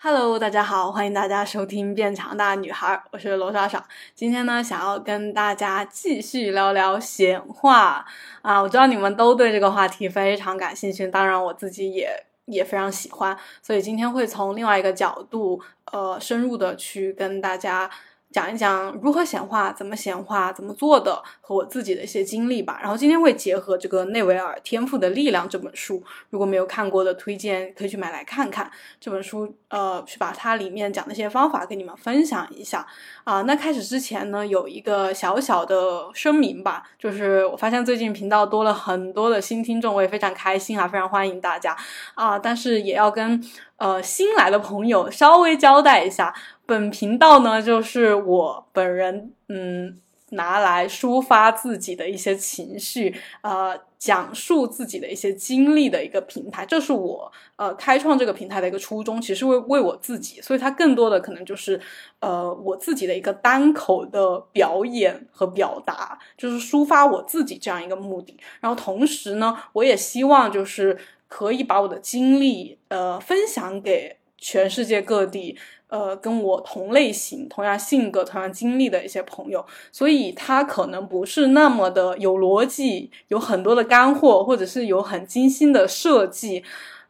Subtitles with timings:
[0.00, 3.84] Hello，大家好，欢迎大家收听《变强大女孩》，我是罗莎莎。
[4.14, 8.06] 今天呢，想要跟大家继续聊聊闲话
[8.42, 8.62] 啊。
[8.62, 12.08] 我知道你们都对这个话题非常感兴趣，当然我自己也
[12.44, 17.90] 也非常喜欢，所以今天会从另外一个角度，呃，深入的去跟大家。
[18.30, 22.78] 讲一讲如何显化，怎么显化，怎么做的，和我自己的一些经历吧。
[22.82, 28.70] 然后今天会结合这个内维尔《天赋的力量》这本书，如果没有看过的，推荐可以去买来看看
[29.00, 29.54] 这本书。
[29.70, 32.86] 呃，去把它里面讲的一些方法跟你们分享一下
[33.24, 33.42] 啊。
[33.42, 41.76] 那开始之前呢，有一个小小的声明吧，就是我发现最近频道多了很多的新听众，我也非常开心啊，非常欢迎大家
[42.14, 42.38] 啊。
[42.38, 43.44] 但是也要跟
[43.78, 46.34] 呃新来的朋友稍微交代一下。
[46.66, 49.96] 本频道呢，就是我本人，嗯，
[50.30, 56.66] 拿来抒发自己的一些情绪，呃，讲述自己的一些经历的一个平台。
[56.66, 61.80] 这是我呃开创这个平台的一个初衷，其实为为我自己，所以它更多的可能就是
[62.20, 68.36] 呃我自己的一个单口的表演和表达，就是抒发我自己这样一个目的。
[68.60, 75.56] 然后同时呢，我也希望就是可以把我的经历呃分享给全世界各地。
[75.90, 86.62] 呃，跟我同类型、同样性格、同样经历的一些朋友，所以他可能不是那么的有逻辑，有很多的干货，或者是有很精心的设计，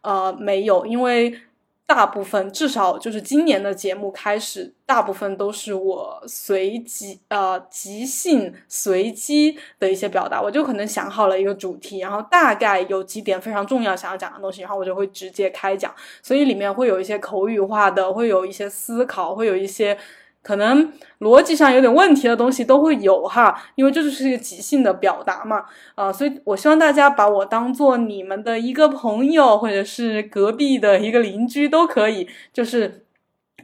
[0.03, 1.35] 呃，没有，因为。
[1.89, 19.97] 大部分至少就是今年的节目开始，大部分都是我随即呃即兴随机的一些表达，我就可能想好了一个主题，然后大概有几点非常重要想要讲的东西，然后我就会直接开讲，所以里面会有一些口语化的，会有一些思考，会有一些。
[20.43, 25.65] 可能逻辑上有点问题的东西都会有哈，因为这就是一个即兴的表达嘛，
[25.95, 33.05] 啊，所以我希望大家把我当做你们的一个朋友，或者是隔壁的一个邻居都可以，就是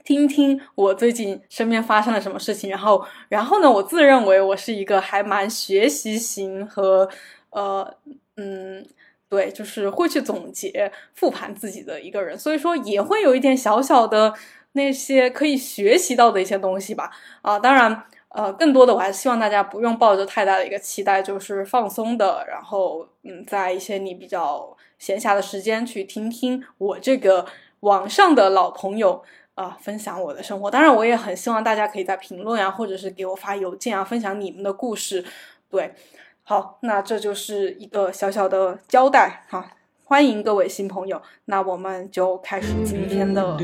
[0.05, 7.09] 听听我最近身边发生了什么事情，然后，然后呢，我自认为我是一个还蛮学习型和
[7.51, 7.95] 呃，
[8.37, 8.85] 嗯，
[9.31, 14.35] 对，就是会去总结复盘自己的一个人，所以说也会有一点小小的。
[14.75, 17.11] 那些可以学习到的一些东西吧，
[17.43, 27.47] 啊，当然，呃，更多的我还是希望大家不用抱着太大的一个期待，就是放松的，然后，嗯，在一些你比较闲暇的时间去听听我这个
[27.81, 29.23] 网上的老朋友
[29.55, 30.71] 啊分享我的生活。
[30.71, 35.25] 当然，我也很希望大家可以在评论啊，或者是给我发邮件啊，分享你们的故事。
[35.71, 35.95] 对，
[36.43, 39.71] 好，那这就是一个小小的交代哈。
[40.15, 43.59] 欢迎各位新朋友，那我们就开始今天的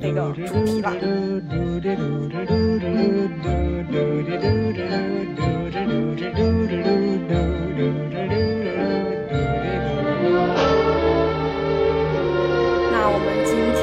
[0.00, 0.92] 那个主题了。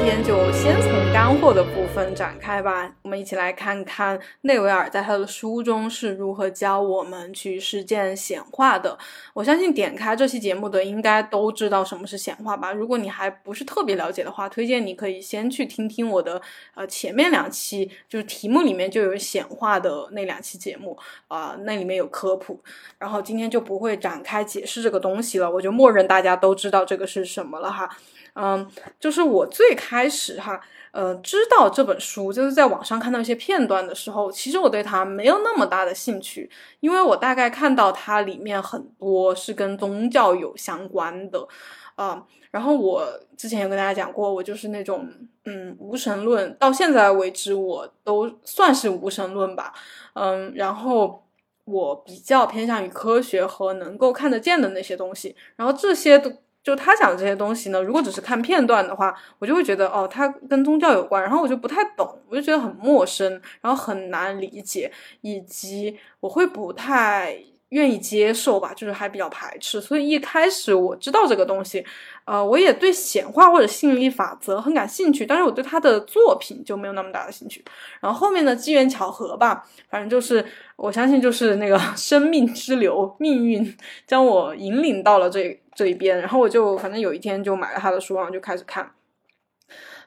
[0.04, 0.92] 天就先从。
[1.14, 8.98] 干货的部分展开吧，我们一起来看看内维尔在他的书中是如何教我们去实践显化的。
[9.32, 12.72] 我相信点开这期节目的应该都知道什么是显化吧。
[12.72, 16.42] 如果你还不是特别了解的话，推荐你可以先去听听我的
[16.74, 20.98] 呃前面两期，就是题目里面就有显化的那两期节目
[21.28, 22.60] 啊，那里面有科普。
[22.98, 27.88] 然后今天就不会展开解释这个东西了，我就默认大家都知道这个是什么了哈。
[28.36, 30.60] 嗯，就是我最开开始哈。
[30.90, 36.48] 呃，知道这本书就是在网上看到一些片段的时候，其实我对它没有那么大的兴趣，
[36.80, 41.48] 因为我大概看到它里面很多是跟宗教有相关的，
[41.96, 43.04] 啊，然后我
[43.36, 45.08] 之前有跟大家讲过，我就是那种
[45.46, 49.72] 嗯无神论，到现在为止我都算是无神论吧，
[50.14, 51.24] 嗯，然后
[51.64, 56.30] 我比较偏向于科学和能够看得见的那些东西，然后这些都。
[56.64, 67.53] 就他讲的这些东西呢，如果只是看片段的话，我就会觉得哦，他跟宗教有关，然后我就不太懂，我就觉得很陌生，然后很难理解，以及我会不太。
[67.74, 71.84] 愿意接受吧，就是还比较排斥，所以一开始我知道这个东西，
[72.24, 77.64] 呃，我也对显化或者吸引力法则很感兴趣，但是我对他的作品就没有那么大的兴趣。
[78.00, 80.44] 然后后面的机缘巧合吧，反正就是
[80.76, 88.92] 我相信就是那个 生命之流，命运将我引领到了这这一边，然后我就反正有一天就买了他的书，然后就开始看，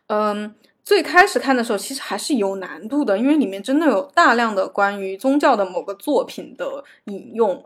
[0.07, 0.55] 嗯。
[0.87, 7.61] 最开始看的时候，其实还是有难度的，因为里面真的有大量的关于宗教的某个作品的引用。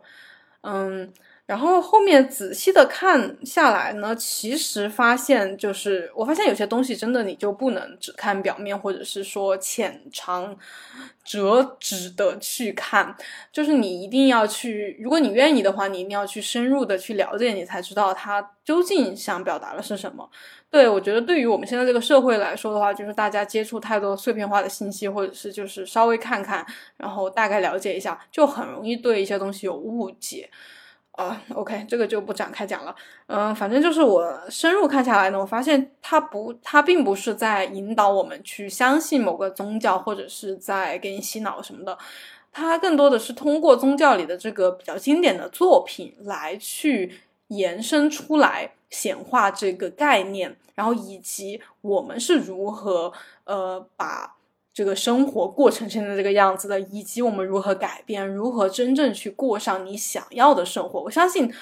[0.62, 1.13] 嗯，
[1.46, 10.56] 然后后面仔细的看下来呢，其实发现就是我发现有些东西真的你就不能只看表面，或者是说浅尝
[11.26, 13.14] 辄止的去看，
[13.52, 20.30] 就是你一定要去，如果你愿意的话，你一定要去深入的去了解，你才知道他究竟想表达的是什么。
[20.70, 26.66] 对我觉得对于我们现在这个社会来说的话，就是大家接触太多碎片化的信息，或者是就是稍微看看，
[26.96, 30.50] 然后大概了解一下，就很容易对一些东西有误解。
[31.12, 32.96] 啊，OK，这个就不展开讲了。
[33.28, 41.98] 嗯，反正就是我深入看下来呢，我发现它不，它并不是在引导我们去相信某个宗教，或者是在给你洗脑什么的。
[42.52, 47.19] 它更多的是通过宗教里的这个比较经典的作品来去
[47.50, 53.12] 延伸出来显化这个概念，然后以及我们是如何
[53.44, 54.36] 呃把。
[54.73, 61.01] 这个生活过成现在这个样子的，以及我们如何改变，如何真正去过上你想要的生活。
[61.01, 61.53] 我相信，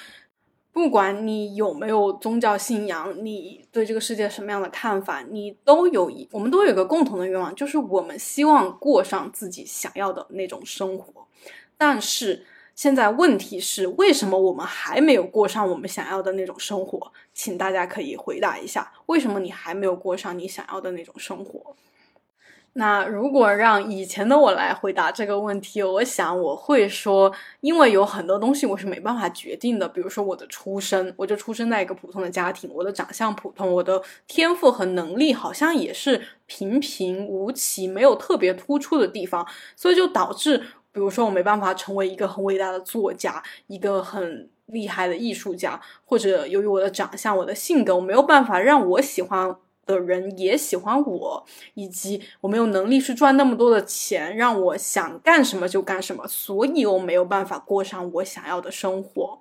[0.72, 11.26] 不管你有没有宗教信仰，你对这个世界什么样的看法，你都有一，我们都有一个共同的愿望，就是我们希望过上自己想要的那种生活。
[11.76, 12.46] 但是
[12.76, 17.10] 现在问题是，为什么我们还没有过上我们想要的那种生活？
[17.34, 21.74] 请大家可以回答一下，为什么你还没有过上你想要的那种生活？
[22.74, 39.44] 那如果让以前的我来回答这个问题，我想我会说，因为有很多东西我是没办法决定的，比如说我的出生，我就出生在一个普通的家庭，我的长相普通，我的天赋和能力好像也是平平无奇，没有特别突出的地方，
[39.74, 40.58] 所以就导致，
[40.92, 49.56] 比如说我没办法成为一个很伟大的作家，一个很厉害的艺术家，或者由于我的长相、我的性格，我没有办法让我喜欢。
[49.90, 51.44] 的人也喜欢我，
[51.74, 59.40] 以及我没有能力去赚那么多的钱，让我想干什么就干什么，所以我没有办法过上我想要的生活。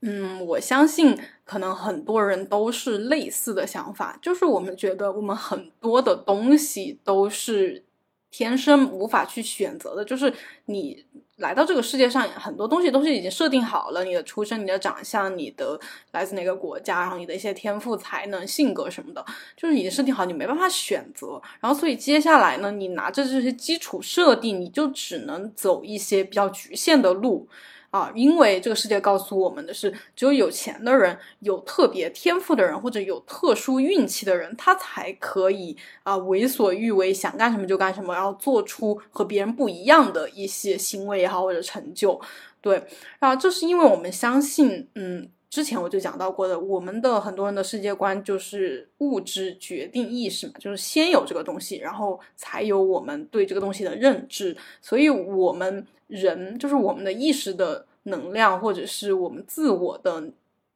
[0.00, 7.84] 嗯，我相信可能很多人都是类似的想法，就是我们觉得我们很多的东西都是。
[8.32, 10.32] 天生无法去选择的，就是
[10.66, 11.04] 你
[11.40, 14.04] 来到这个世界上，很多东西都是已经设定好了。
[14.04, 15.78] 你的出生、你的长相、你的
[16.12, 19.24] 来自哪个国家，然后你的一些天赋、才能、性格什么的，
[19.56, 21.40] 就是已经设定好，你没办法选择。
[21.60, 27.48] 然后，所以接下来呢，你拿着这些基础设定，你就只能走一些比较局限的路。
[27.90, 42.20] 啊，因为这个世界告诉我们的是，只有有钱的人、有特别天赋的人或者有特殊运气的人，他才可以啊为所欲为，想干什么就干什么，然后做出和别人不一样的一些行为也好或者成就。
[42.60, 42.80] 对，
[43.18, 55.84] 啊，这是因为我们相信，嗯，之前我就讲到过的，我们的很多人的世界观就是物质决定意识嘛，就是先有这个东西，然后才有我们对这个东西的认知，所以我们。
[56.10, 60.20] 人就是我们的意识的能量，或者是我们自我的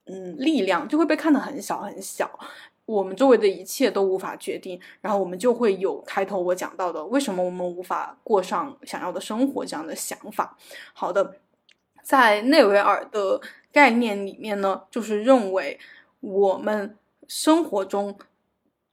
[0.06, 2.38] 嗯力量，就会被看得很小很小。
[2.86, 10.56] 我们周围的一切都无法决定，然后我们就会有开头我讲到的，为什么我们无法过上想要的生活这样的想法。
[10.92, 11.36] 好的，
[12.02, 13.40] 在内维尔的
[13.72, 15.78] 概念里面呢，就是认为
[16.20, 16.96] 我们
[17.26, 18.16] 生活中。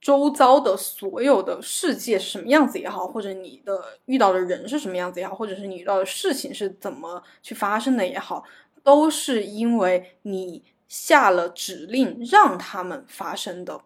[0.02, 8.44] 周遭的所有的世界是什么样子也好，或者你的遇到的人是什么样子也好，或者是你遇到的事情是怎么去发生的也好，
[8.84, 13.82] 都是因为你下了指令让他们发生的。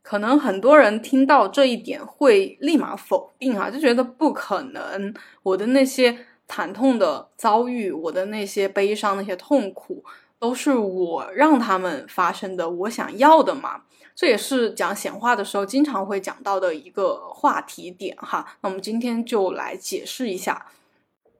[0.00, 5.14] 可能很多人听到这一点会立马否定啊，就觉得不可能。
[5.42, 10.04] 我的那些惨痛的遭遇，我的那些悲伤、那些痛苦，
[10.38, 13.82] 都是我让他们发生的，我想要的嘛。
[14.14, 18.56] 这也是讲显化的时候经常会讲到的一个话题点哈。
[18.60, 20.66] 那我们今天就来解释一下。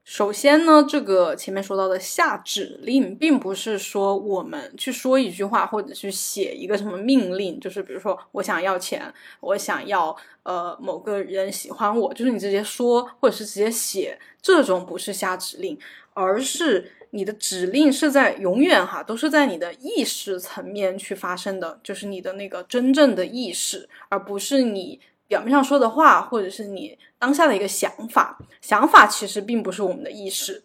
[0.03, 15.79] 首先呢，这个前面说到的下指令，并不是说我们去说一句话或者去写一个什么命令，就是比如说我想要钱，我想要呃某个人喜欢我，就是你直接说或者是直接写，这种不是下指令，
[16.13, 16.91] 而是。
[17.15, 28.37] 你的指令是在永远哈都是在你的意识层面去发生的，就是你的那个真正的意识，而不是你表面上说的话，或者是你当下的一个想法。
[28.59, 30.61] 想法其实并不是我们的意识，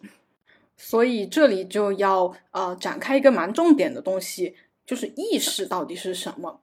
[0.75, 4.55] 所以这里就要呃展开一个蛮重点的东西，
[4.85, 6.59] 就是意识到底是什么。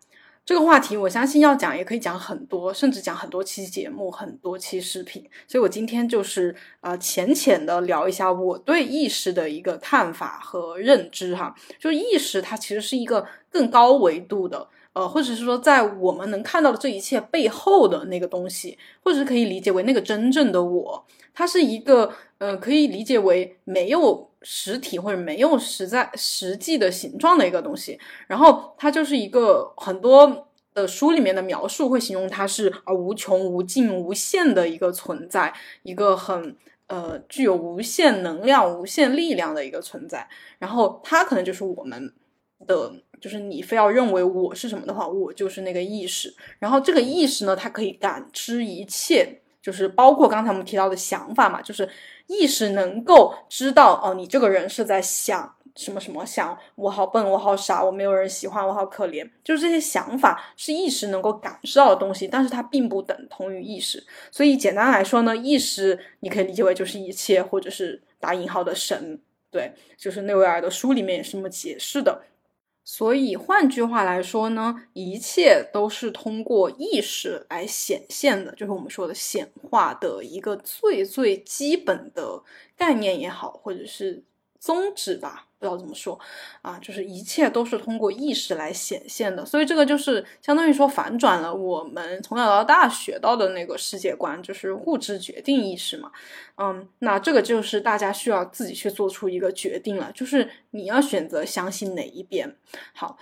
[0.48, 5.22] 这个话题，我相信要讲也可以讲很多，甚至讲很多期节目、很多期视频。
[5.46, 11.54] 所以我今天就是呃浅浅的聊一下我对意识的一个看法和认知哈。
[11.78, 35.52] 就意识它其实是一个更高维度的，呃，或者是说在我们能看到的这一切背后的那个东西，或者是可以理解为那个真正的我，它是一个呃可以理解为没有实体或者没有实在实际的形状的一个东西，然后它就是一个很多的书里面的描述会形容它是啊无穷无尽无限的一个存在，
[35.82, 40.28] 一个很呃具有无限能量、无限力量的一个存在，
[40.58, 42.12] 然后它可能就是我们
[42.66, 42.92] 的。
[43.20, 46.32] 就是你非要认为我是什么的话，我就是那个意识。
[46.60, 51.60] 然后这个意识呢，它可以感知一切，就是包括刚才我们提到的想法嘛。
[51.60, 51.86] 就是
[52.26, 59.28] 意识能够知道哦，你这个人是在想什么什么，想我好笨，我好傻，我没有人喜欢，我好可怜。
[59.44, 64.02] 就是这些想法是意识能够感知到的东西，但是它并不等同于意识。
[64.30, 69.20] 所以简单来说呢，意识你可以理解为就是一切，或者是打引号的神。
[69.50, 72.22] 对，就是内维尔的书里面也是这么解释的。
[72.90, 82.42] 所以换句话来说呢，一切都是通过意识来显现的，就是我们说的显化的一个最最基本的
[82.78, 84.24] 概念也好，或者是
[84.58, 85.47] 宗旨吧。
[85.58, 86.18] 不知道怎么说
[86.62, 96.12] 啊，就是一切都是通过意识来显现的，所以这个就是相当于说反转了我们从小到大学到的那个世界观，就是物质决定意识嘛。
[96.58, 102.56] 嗯，那这个就是大家需要自己去做出一个决定了，就是你要选择相信哪一边。
[102.94, 103.18] 好，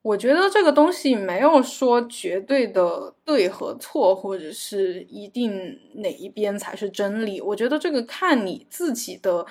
[0.00, 7.38] 我觉得这个东西没有说绝对的对和错，或者是一定哪一边才是真理。
[7.40, 9.46] 我觉得这个看你自己的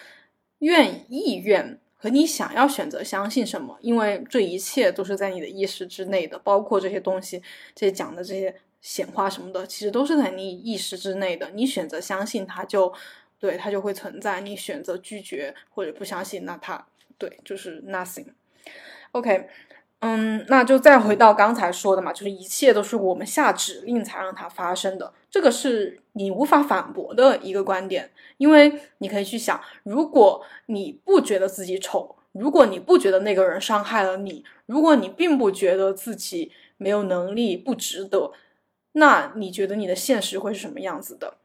[0.58, 1.80] 愿意愿。
[2.04, 7.42] 和你想要选择相信什么，因为这一切都是在你的意识之内的，包括这些东西，
[7.74, 11.50] 这些讲的这些显化什么的，其实都是在你意识之内的。
[11.52, 12.94] 你选择相信它，就
[13.40, 16.86] 对它就会存在；你选择拒绝或者不相信，那它
[17.18, 18.26] 对就是 nothing。
[19.14, 19.48] OK。
[20.06, 28.12] 嗯，那就再回到刚才说的嘛，就是一切都是我们下指令才让它发生的，这个是你无法反驳的一个观点。
[28.38, 38.34] 因为你可以去想，如果你不觉得自己丑，如果你不觉得那个人伤害了你，如果你并不觉得自己没有能力、不值得，
[38.92, 41.36] 那你觉得你的现实会是什么样子的？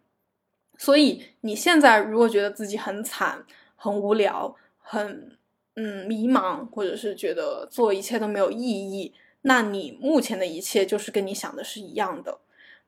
[0.76, 3.44] 所以你现在如果觉得自己很惨、
[3.76, 5.37] 很无聊、很……
[5.80, 12.36] 嗯，迷茫，或者是觉得做一切都没有意义，那你目前的一切就是跟你想的是一样的。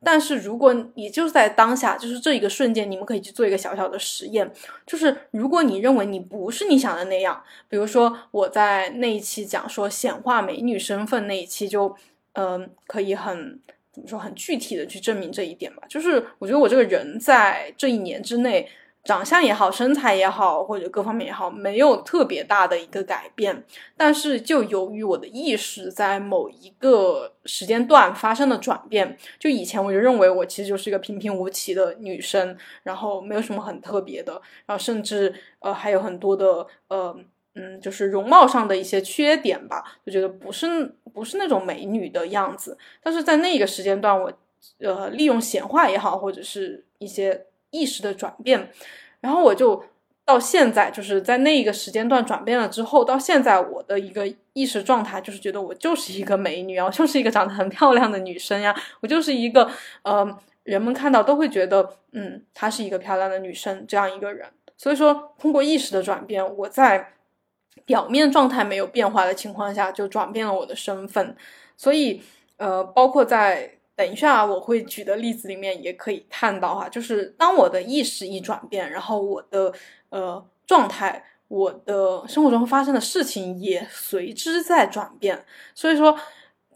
[0.02, 4.50] 但是如果你就是在当下，就是这一个瞬间，你们可以去做一个小小的实验，
[4.84, 11.94] 就是如果你认为你不是你想的那样，比如说我在那一期讲说显化美女身份那一期，就
[12.32, 13.60] 嗯，可以很
[13.92, 15.84] 怎么说，很具体的去证明这一点吧。
[15.88, 18.68] 就是我觉得我这个人在这一年之内。
[19.02, 23.64] 长相也好，身材也好，或者各方面也好，没有特别大的一个改变。
[23.96, 34.34] 但是，就由于我的意识在某一个时间段发生了转变，就以前我就认为我其实就是一个平平无奇的女生，然后没有什么很特别的，
[34.66, 37.16] 然后甚至呃还有很多的呃
[37.54, 42.76] 嗯，就是容貌上的一些缺点吧，就觉得不是不是那种美女的样子。
[43.02, 44.30] 但是在那个时间段，我
[44.80, 47.46] 呃利用显化也好，或者是一些。
[47.70, 48.70] 意识的转变，
[49.20, 49.84] 然后我就
[50.24, 59.70] 到现在就是在那一个时间段转变了之后，到现在我的一个意识状态就是觉得我就是一个美女啊，我就是一个长得很漂亮的女生呀，我就是一个
[60.02, 64.48] 呃，人们看到都会觉得嗯，她是一个漂亮的女生这样一个人。
[64.76, 67.14] 所以说，通过意识的转变，我在
[67.84, 71.36] 表面状态没有变化的情况下，就转变了我的身份。
[71.76, 72.22] 所以
[72.56, 73.79] 呃，包括在。
[74.00, 79.70] 等一下，我会举的例子里面也可以看到哈，就是当我的意识一转变，然后我的
[80.08, 85.44] 呃状态，我的生活中发生的事情也随之在转变。
[85.74, 86.18] 所以说，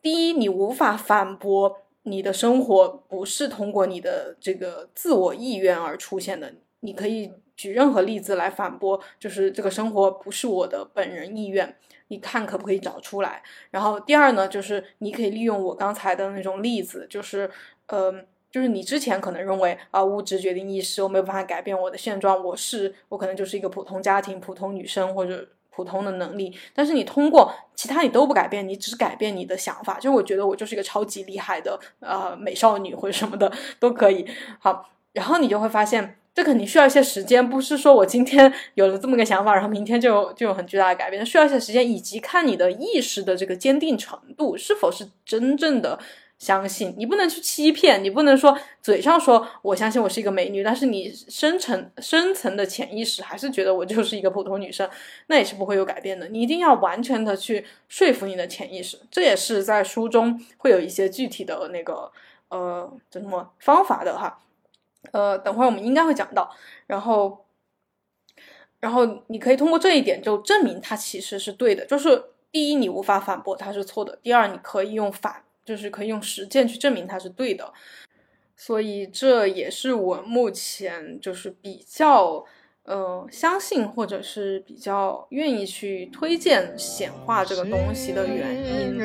[0.02, 6.52] 第一，你无法反驳你的生活不是通过你的这个自我意愿而出现的。
[6.80, 11.74] 你可以举任何例子来反驳，就是这个生活不是我的本人意愿。
[12.08, 13.42] 你看可不可以找出来？
[13.70, 17.50] 然后第二呢，就是你可以利用我刚才的那种例子，就是，
[17.86, 26.54] 嗯，就是你之前可能认为啊，物质决定意识，我没有办法改变我的现状，我是我可能就是一个普通家庭、普通女生或者普通的能力。
[26.74, 34.26] 但是你通过其他你都不改变，你只改变你的想法，就我觉得我就是一个超级厉害的呃美少女或者什么的都可以。
[34.60, 36.18] 好，然后你就会发现。
[36.34, 45.96] 这肯定需要一些时间，不是说我今天有了这么个想法，然后明天就就有很巨大的改变，需要一些时间，以及看你的意识的这个坚定程度是否是真正的
[46.40, 46.92] 相信。
[46.98, 54.90] 你不能去欺骗，你不能说嘴上说我相信我是一个美女，但是你深层深层的潜意识还是觉得我就是一个普通女生，
[55.28, 56.26] 那也是不会有改变的。
[56.26, 62.10] 你一定要完全的去说服你的潜意识，这也是在书中会有一些具体的那个
[62.48, 64.40] 呃叫什么方法的哈。
[65.12, 66.54] 呃，等会儿我们应该会讲到，
[66.86, 67.46] 然后，
[68.80, 71.84] 然后你可以通过这一点就证明它其实是对的。
[71.86, 77.72] 就是第一，你无法反驳它是错的；第二，你可以用反，就是可以用实践去证明它是对的。
[78.56, 82.44] 所以这也是我目前就是比较。
[82.86, 88.98] 呃，相信或者是比较愿意去推荐显化这个东西的原因。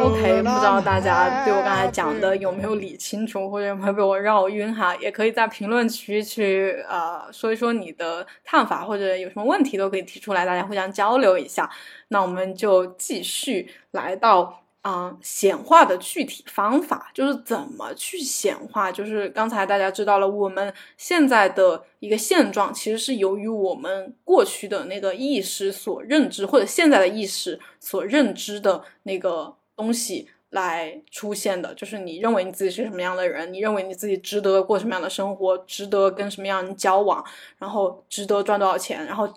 [0.00, 4.94] OK，不知道大家对我刚才讲的有没有理清楚，或者有没有被我绕晕哈？
[4.96, 11.68] 也可以在评论区去呃说一说你的看法，或者有什么问题都可以提出来，大家互相交流一下。
[12.08, 14.62] 那我们就继续来到。
[14.82, 18.90] 啊，显化的具体方法就是怎么去显化？
[18.90, 31.74] 就是刚才大家知道了，我们现在的一个现状，其实是由于我们过去的那个意识所认知，或者现在的意识所认知的那个东西来出现的。
[31.74, 37.22] 就是你认为你自己是什么样的人，你认为你自己值得过什么样的生活，值得跟什么样人交往，
[37.58, 39.28] 然后值得赚多少钱，然后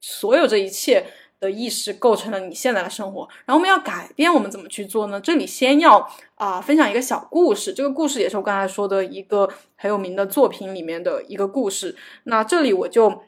[0.00, 1.06] 所有这一切。
[1.42, 5.20] 的意识构成了你现在的生活，然后我们要改变，我们怎么去做呢？
[5.20, 11.96] 这里先要啊分享一个小故事，这个故事也是我刚才说的一个很有名的作品里面的一个故事。
[12.24, 13.22] 那这里我就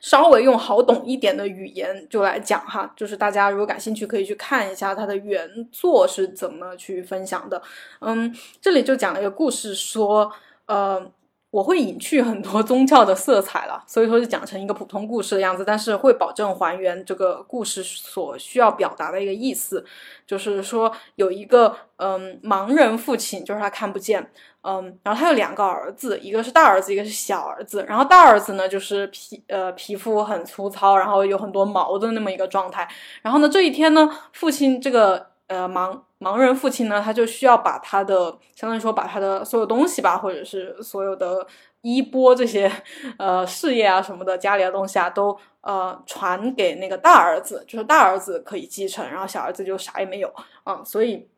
[0.00, 7.62] 稍微用好懂一点的语言就来讲哈，就是大家如果感兴趣，可以去看一下它的原作是怎么去分享的。
[8.00, 10.32] 嗯，这里就讲了一个故事，说
[10.66, 11.12] 呃。
[11.52, 19.84] 我会隐去很多宗教的色彩了，所以说就讲成一个普通故事的样子，但是会保证还原这个故事所需要表达的一个意思，
[20.26, 24.30] 就是说有一个嗯盲人父亲，就是他看不见，
[24.62, 32.88] 嗯，然后他有两个儿子，一个是大儿子，一个是小儿子，然后大儿子呢就是皮呃皮肤很粗糙，然后有很多毛的那么一个状态，
[33.20, 35.30] 然后呢这一天呢父亲这个。
[35.48, 41.44] 呃，盲盲人父亲呢，他就需要把他的，相当于说把他的所有东西吧，或者是所有的
[41.80, 42.70] 衣钵这些，
[43.18, 50.80] 呃，事业啊什么的，家里的东西啊，都呃传给那个大儿子，就是大儿子可以继承，然后小儿子就啥也没有啊。
[50.84, 51.28] 所以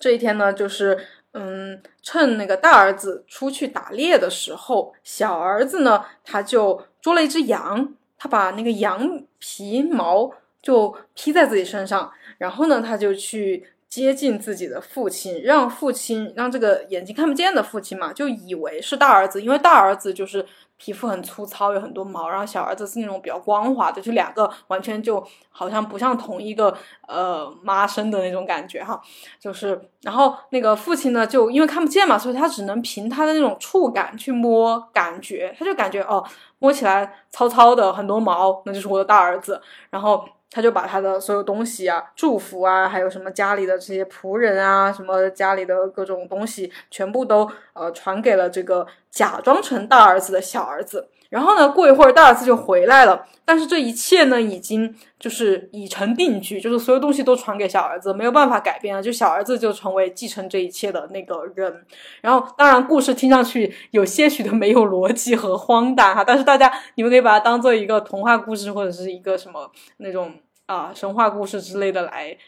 [0.00, 0.98] 这一天呢，就是
[1.32, 12.12] 嗯，趁那个大儿子出去打猎的时候，小儿子呢，他就捉了一只羊，他把那个羊皮毛就披在自己身上。
[12.38, 13.64] 然后呢，他就去
[13.94, 20.44] 接近自己的父亲，让父亲让这个眼睛看不见的父亲嘛，就以为是大儿子，因为大儿子就是
[20.76, 26.76] 皮肤很粗糙，有很多毛，然后小儿子是那种比较光滑的，就两个完全就好像不像同一个
[27.06, 29.00] 呃妈生的那种感觉哈。
[29.38, 36.24] 就是，然后那个父亲呢，就因为看不见嘛，所以他只能凭他的那种触感去摸感觉，他就感觉哦，
[36.58, 40.24] 摸起来糙糙的，很多毛，那就是我的大儿子，然后。
[40.54, 51.08] 他就把他的所有东西啊、祝福啊，还有什么家里的这些仆人啊，什么家里的各种东西，全部都呃传给了这个假装成大儿子的小儿子。
[51.30, 61.84] 然后呢，过一会儿大儿子就回来了，但是这一切呢，已经就是已成定局，就是所有东西都传给小儿子，没有办法改变了，就小儿子就成为继承这一切的那个人。
[62.20, 70.32] 然后，当然故事听上去有些许的没有逻辑和荒诞哈，但是大家你们可以把它当做一个童话故事或者是一个什么那种。
[70.66, 72.38] 啊，神话故事之类的来，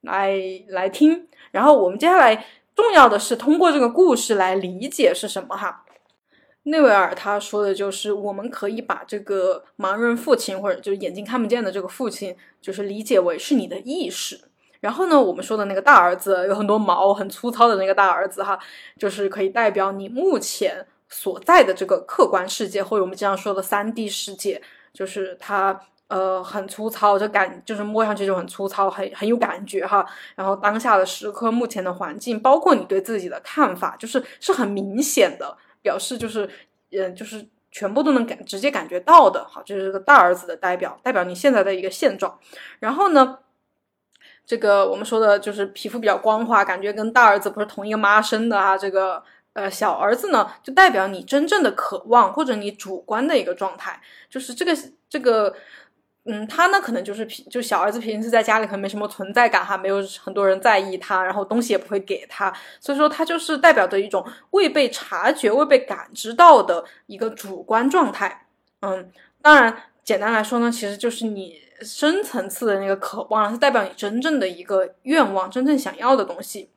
[0.00, 0.34] 来
[0.68, 1.28] 来听。
[1.50, 5.84] 然后我们接下来重要的是通过这个故事来理解是什么哈。
[6.62, 14.40] 内维尔他说的就是，我们可以把这个盲人父亲或者就是眼睛看不见的这个父亲，就是理解为是你的意识。
[14.80, 18.58] 然后呢，我们说的那个大儿子有很多毛很粗糙的那个大儿子哈，
[18.98, 24.62] 就是可以代表你目前所在的这个客观世界，或者我们经常说的三 D 世界，
[24.94, 25.78] 就是他。
[26.08, 30.06] 呃，很粗糙，就感就是摸上去就很粗糙，很很有感觉哈。
[30.36, 36.48] 然后当下的时刻，目前的环境，包括你对自己的看法，就是是很明显的表示，就是
[36.92, 39.44] 嗯，就是全部都能感直接感觉到的。
[39.48, 42.38] 好，这是个大儿子的代表，代表你现在的一个现状。
[42.78, 43.40] 然后呢，
[44.46, 48.78] 这个我们说的就是皮肤比较光滑，感觉跟大儿子不是同一个妈生的啊。
[48.78, 49.20] 这个
[49.54, 54.72] 呃小儿子呢，就代表你真正的渴望或者你主观的一个状态，就是这个
[55.08, 55.52] 这个。
[56.28, 68.46] 嗯，他呢可能就是平，就小儿子平时在家里可能没什么存在感哈，没有很多人在意他，然后东西也不会给他，所以说他就是代表着一种未被察觉、未被感知到的一个主观状态。
[68.80, 69.10] 嗯，
[69.40, 76.70] 当然简单来说呢，其实就是你深层次的那个渴望，是代表你真正的一个愿望，真正想要的东西。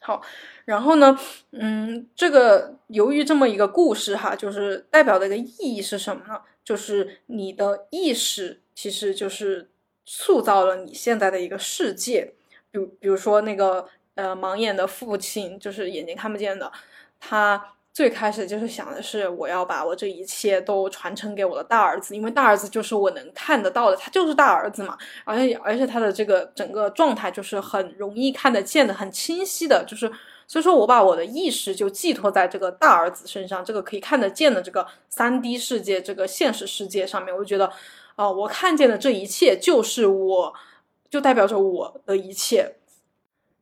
[0.00, 0.22] 好，
[0.64, 1.18] 然后呢，
[1.50, 6.40] 嗯，这个由于这么一个故事哈，就是代表的一个意义是什么呢？
[6.64, 9.68] 就是你的意识，其实就是
[10.04, 12.32] 塑造了你现在的一个世界。
[12.70, 16.72] 比比如说那个呃盲眼的父亲，就是眼睛看不见的，
[17.20, 30.10] 他最开始就是想的是我要把我这一切都传承给我的大儿子，因为大儿子就是我能看得到的，他就是大儿子嘛，而且而且他的这个整个状态就是很容易看得见的，很清晰的，就是
[30.46, 37.72] 所以说我把我的意识就寄托在这个大儿子身上，这个可以看得见的这个三 D 世界，这个现实世界上面，我就觉得，
[38.16, 40.54] 哦，我看见的这一切就是我，
[41.08, 42.76] 就代表着我的一切。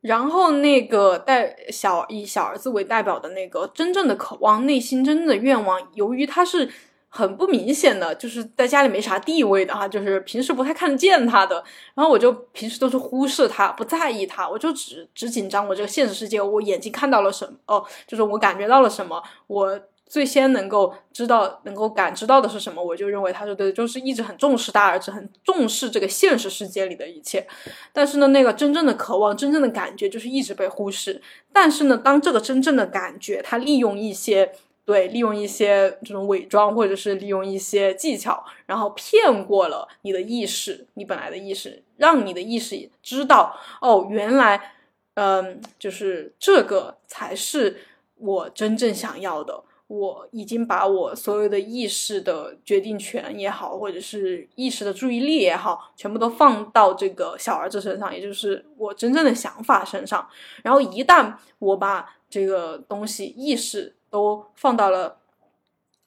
[0.01, 6.71] 然后那个代小以小儿子为代表的那个真正的渴望，内心真正的愿望，由于他是
[7.13, 11.63] 很不明显的，就是在家里没啥地位的哈，就是平时不太看得见他的。
[11.93, 19.79] 然后我就平时都是忽视他，不在意他，我就只只紧张我这个现实世界，我眼睛看到了什么，哦，就是我感觉到了什么，我。
[20.11, 27.47] 最先能够知道、能够感知到的是什么，我就认为他说的就是一直很重视大儿子，很重视这个现实世界里的一切。
[27.93, 31.21] 但是呢，那个真正的渴望、真正的感觉，就是一直被忽视。
[31.53, 34.51] 但是呢，当这个真正的感觉，他利用一些
[34.83, 44.73] 对，利用一些这种伪装，或者是利用一些技巧，然后骗过了你的意识，你本来的意识，让你的意识知道，哦，原来，
[45.13, 47.81] 嗯，就是这个才是
[48.15, 49.63] 我真正想要的。
[49.87, 60.25] 我已经把我所有的意识的决定权也好，或者是意识的注意力也好，全部都放到这个小儿子身上，也就是我真正的想法身上。
[60.63, 65.17] 然后一旦我把这个东西意识都放到了。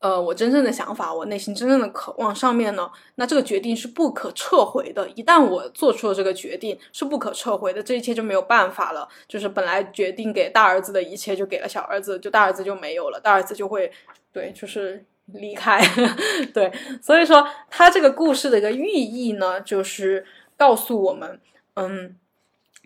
[0.00, 5.08] 呃，我真正的想法，我内心真正的渴望上面呢，那这个决定是不可撤回的。
[5.14, 9.08] 一旦我做出了这个决定，是不可撤回的，这一切就没有办法了。
[9.26, 13.90] 就是本来决定给大儿子的一切，就给了小儿子，就大儿子就没有了，大儿子就会，
[14.30, 15.80] 对，就是离开。
[16.52, 20.26] 对，所以说他这个故事的一个寓意呢，就是
[20.58, 21.40] 告诉我们，
[21.76, 22.14] 嗯，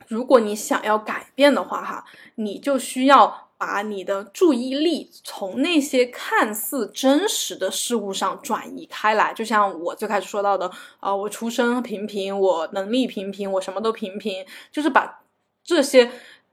[0.07, 2.05] 如果你想要改变的话，哈，
[2.37, 3.48] 你就需要。
[3.59, 15.23] 把你的注意力从那些看似真实的事物上转移开来，就像我最开始说到的，啊，我出身平平，我能力平平，我什么都平平，就是把
[15.65, 16.09] 这些，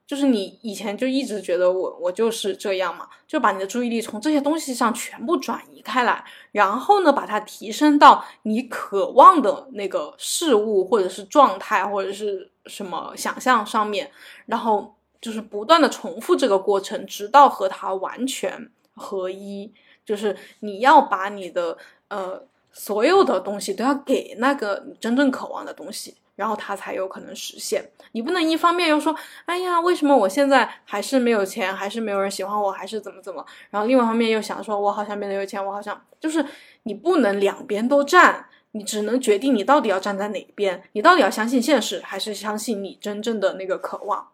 [0.08, 14.10] 就是你以前就一直觉得我我就是这样嘛，就把你的注意力从这些东西上全部转移开来，然后呢，把它提升到你渴望的那个事物或者是状态或者是什么想象上面，
[14.48, 14.95] 然后。
[15.26, 19.74] 就是不断的重复这个过程，直到和它完全合一。
[20.06, 21.76] 就是你要把你的
[22.10, 22.40] 呃
[22.72, 27.90] 所有的东西都要给那个你真正渴望的东西，然后它才有可能实现。
[28.12, 33.44] 你不能一方面又说，哎呀，为什么我现在还是没有钱，还是没有人喜欢我，还是怎么怎么？
[33.72, 36.46] 然后另外一方面又想说，我好像变得有钱，我好像就是
[36.84, 44.28] 你不能两边都站，你只能决定你到底要站在哪边，你到底要相信现实，还是相信你真正的那个渴望。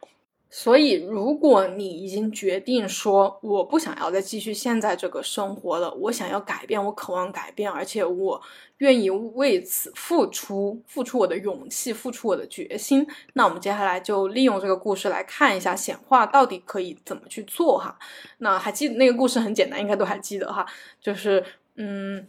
[0.54, 8.42] 所以，如果你已经决定说我不想要再继续现在这个生活了，我想要改变，我渴望改变，而且我
[8.80, 17.98] 愿意为此付出，付出我的勇气，付出我的决心，那我们接下来就利用这个故事来看一下显化到底可以怎么去做哈。
[18.40, 20.66] 那还记得那个故事很简单，应该都还记得哈，
[21.00, 21.42] 就是
[21.76, 22.28] 嗯，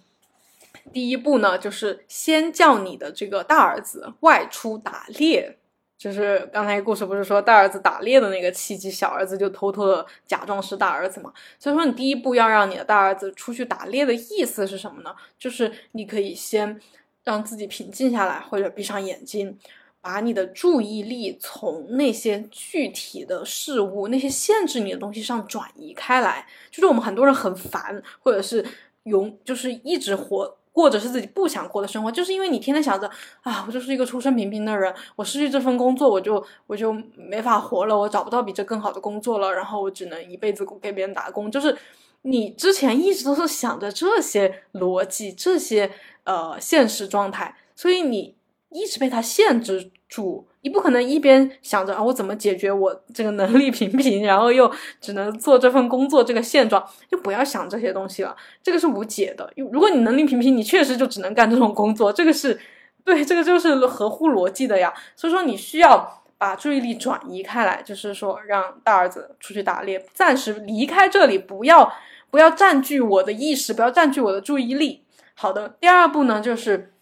[0.93, 5.59] 第一步呢，就是先叫你的这个大儿子外出打猎。
[6.03, 11.33] 就是刚才故事不是说大儿子打猎的那个契机，小儿子就偷偷的假装是大儿子嘛。
[11.61, 15.15] 所以说你第一步要让你的大儿子出去打猎的意思是什么呢？
[15.39, 16.81] 就是你可以先
[17.23, 19.57] 让自己平静下来，或者闭上眼睛，
[20.01, 26.45] 把你的注意力从那些具体的事物、那些限制你的东西上转移开来。
[26.73, 28.67] 就是我们很多人很烦，或者是
[29.05, 30.57] 永就是一直活。
[30.73, 33.09] 过着是自己不想过的生活，就是因为你天天想着
[33.43, 41.51] 啊，我就是一个出身平平的人，我失去这份工作，我就我就没法活了，我找不到比这更好的工作了，然后我只能一辈子给别人打工。
[41.51, 41.77] 就是
[42.23, 45.91] 你之前一直都是想着这些逻辑，这些
[46.25, 48.35] 呃现实状态，所以你
[48.71, 50.47] 一直被它限制住。
[50.61, 54.71] 你不可能一边想着啊，我怎么解决我这个能力平平，然后又
[55.01, 58.37] 只能做这份工作这个现状，就不要想这些东西了。
[58.63, 59.51] 这个是无解的。
[59.57, 62.61] 如果你能力平平，你确实就只能干这种工作，这个是
[63.05, 64.93] 对，这个就是合乎逻辑的呀。
[65.17, 71.91] 所以说，你需要把注意力转移开来，就是说让大儿子出去打猎，暂时离开这里，不要
[72.31, 75.03] 不要占据我的意识，不要占据我的注意力。
[75.35, 76.93] 好的，第二步呢，就是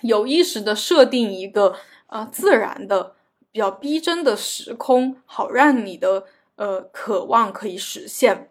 [0.00, 1.74] 有意识的设定一个。
[2.12, 3.14] 啊，自然的、
[3.50, 8.50] 比较逼真的时空，好让你的呃渴望可以实现。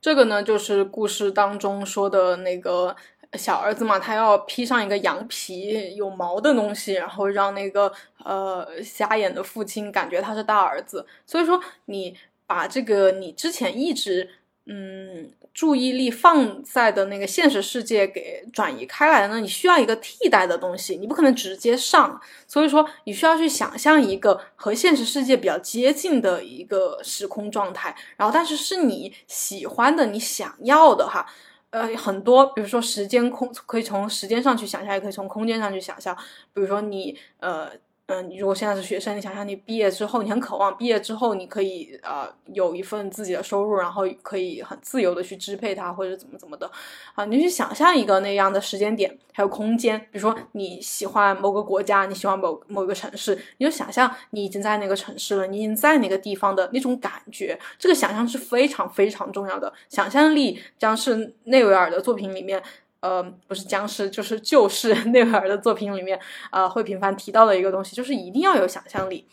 [0.00, 2.94] 这个呢，就是故事当中说的那个
[3.32, 11.04] 小儿子嘛，他要披上一个羊皮有毛的东西，然后让那个呃瞎眼的父亲感觉他是大儿子。
[11.26, 14.30] 所以说，你把这个你之前一直
[14.66, 22.20] 嗯注意力放在的那个现实世界给转移开来呢，你需要一个替代的东西，你不可能直接上。
[22.48, 31.24] 所以说，你需要去想象一个和现实世界比较接近的一个时空状态，然后但是是你喜欢的、你想要的哈。
[31.70, 36.16] 呃，很多，比如说时间空，可以从时间上去想象，也可以从空间上去想象。
[36.52, 37.70] 比如说你，呃。
[38.06, 46.70] 嗯，你如果现在是学生，你想想你毕业之后，你很渴望毕业之后你可以呃有一份自己的收入，然后可以很自由的去支配它，或者怎么怎么的，
[47.14, 62.62] 啊，你去想象一个那样的时间点，还有空间，比如说你喜欢某个国家，你喜欢某某个城市，你就想象你已经在那个城市了，你已经在那个地方的那种感觉，这个想象是非常非常重要的，想象力将是内维尔的作品里面。
[63.04, 66.18] 呃，不是僵尸，就是就是 内维尔的作品里面，
[66.50, 69.28] 呃，会频繁提到的一个东西，就是一定要有想象力。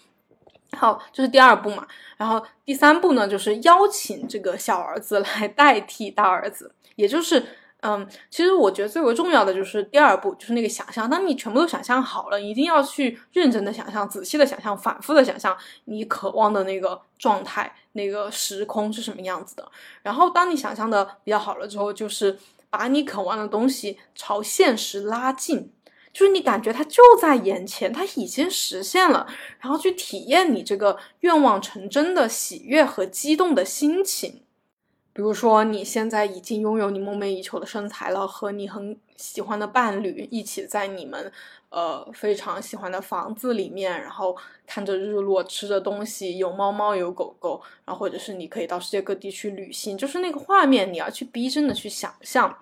[0.75, 1.87] 好，这是第二步嘛。
[2.17, 7.41] 然后第三步呢，就是邀请这个小儿子来 代替大儿子，也就是，
[7.79, 11.09] 嗯，其实我觉得最为重要的就是第二步，就是那个想象。
[11.09, 19.71] 当你全部都想象好了，一定要去认真的想象、仔细的想象、反复的想象你渴望的那个状态、那个时空是什么样子的。
[20.03, 22.37] 然后当你想象的比较好了之后，就是。
[22.71, 25.71] 把你渴望的东西朝现实拉近，
[26.11, 29.27] 就是你感觉它就在眼前，它已经实现了，
[29.59, 34.41] 然后去体验你这个愿望成真的喜悦和激动的心情。
[35.13, 41.29] 比如说，你现在已经拥有你梦寐以求的身材了，和你很喜欢的伴侣一起在你们
[41.69, 52.57] 呃非常喜欢的房子里面，然后看着日落，吃着东西，有猫猫有狗狗，然后或者是你可以到世界各地去旅行，就是那个画面，你要去逼真的去想象。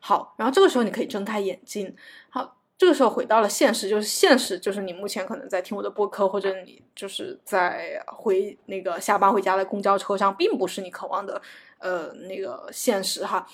[0.00, 1.96] 好，然后这个时候你可以睁开眼睛。
[2.28, 11.40] 好，这个时候回到了现实，就是现实，就是你目前可能在听我的播客，或者你就是在回那个下班回家的公交车上，并不是你渴望的。
[11.84, 13.46] 呃，那个现实哈，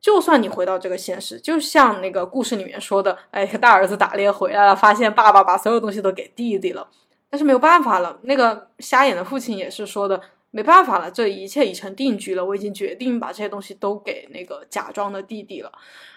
[0.00, 6.88] 就算你回到这个现实，就像那个故事里面说的，哎，大儿子打猎回来了，发现爸爸把所有东西都给弟弟了，
[7.28, 8.18] 但是没有办法了。
[8.22, 10.18] 那个瞎眼的父亲也是说的，
[10.50, 15.70] 没办法了，这一切已成定局了，我已经决定把这些东西都给那个假装的弟弟了。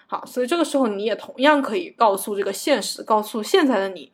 [0.06, 4.10] 好，所以这个时候你也同样可以告诉这个现实，告诉现在的你，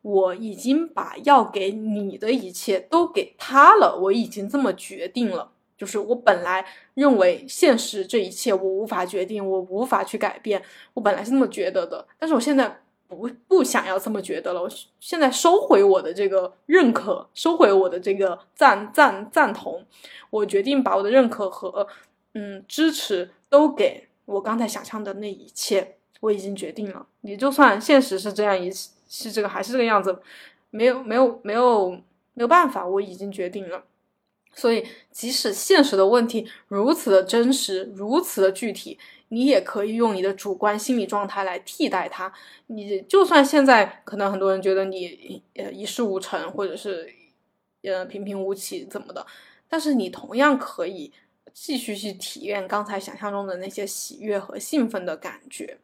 [0.00, 5.50] 我已经把要给你的一切都给他了，我已经这么决定了。
[5.76, 10.62] 就是我本来认为现实这一切我无法决定，我无法去改变，
[10.94, 12.06] 我本来是那么觉得的。
[12.18, 19.84] 但是我现在不不想要这么觉得了，我现在收回我的这个认可，收回我的这个赞赞赞同。
[20.30, 21.86] 我决定把我的认可和
[22.34, 25.96] 嗯支持都给我刚才想象的那一切。
[26.20, 28.70] 我已经决定了，你就算现实是这样一
[29.08, 30.22] 是这个还是这个样子，
[30.70, 31.90] 没有没有没有
[32.34, 33.82] 没有办法，我已经决定了。
[34.54, 42.32] 所以，即使现实的问题如此的真实，如此的具体，你也可以用你的主观心理状态来替代它。
[42.66, 47.10] 你就算现在可能很多人觉得你呃一事无成，或者是
[47.82, 49.26] 呃平平无奇怎么的，
[49.68, 51.10] 但是你同样可以
[51.54, 55.78] 继续去体验刚才想象中的那些喜悦和兴奋的感觉。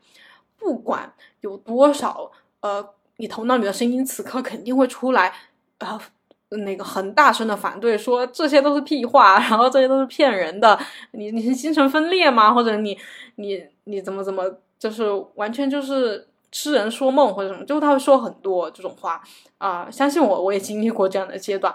[0.58, 5.32] 不管有多少呃，你头脑里的声音此刻肯定会出来
[5.78, 6.12] 啊。
[6.50, 10.78] 那个很大声的反对，说这些都是屁话，然后这些都是骗人的。
[11.12, 12.54] 你你是精神分裂吗？
[12.54, 12.96] 或者你
[13.36, 14.44] 你你怎么怎么，
[14.78, 19.22] 就是完全就是痴人说梦或者什么，就他会说很多这种话
[19.58, 19.90] 啊。
[19.90, 21.74] 相信我，我也经历过这样的阶段。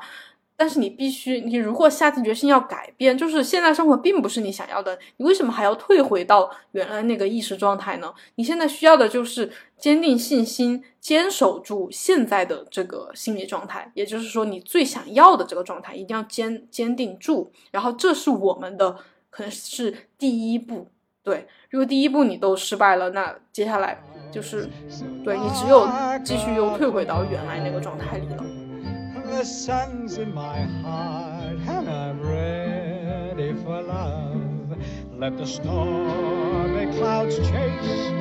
[0.56, 8.14] 但是你必须，你如果下定决心要改变，就是现在生活并不是你想要的，你为什么还要退回到原来那个意识状态呢？
[8.36, 17.52] 你现在需要的就是坚定信心，坚守住现在的这个心理状态，也就是说你最想要的这个状态一定要坚坚定住。
[17.72, 18.98] 然后这是我们的
[19.30, 20.88] 可能是第一步，
[21.24, 21.48] 对。
[21.72, 24.00] 如果第一步你都失败了，那接下来
[24.32, 24.70] 就是
[25.24, 25.90] 对你只有
[26.24, 28.63] 继续又退回到原来那个状态里了。
[29.34, 34.78] The sun's in my heart and i'm ready for love
[35.18, 38.12] let the stormy clouds chase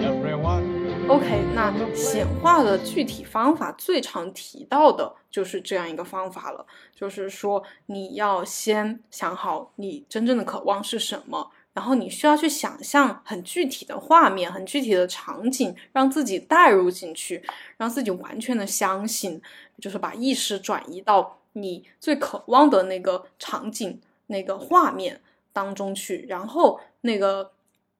[0.00, 17.42] everyone ok 那显化的具体方法最常提到的就是这样一个方法了就是说你要先想好你真正的渴望是什么然后你需要去想象很具体的画面，很具体的场景，让自己带入进去，
[17.78, 19.40] 让自己完全的相信，
[19.80, 25.22] 就是把意识转移到你最渴望的那个场景、那个画面
[25.54, 26.26] 当中去。
[26.28, 27.50] 然后那个，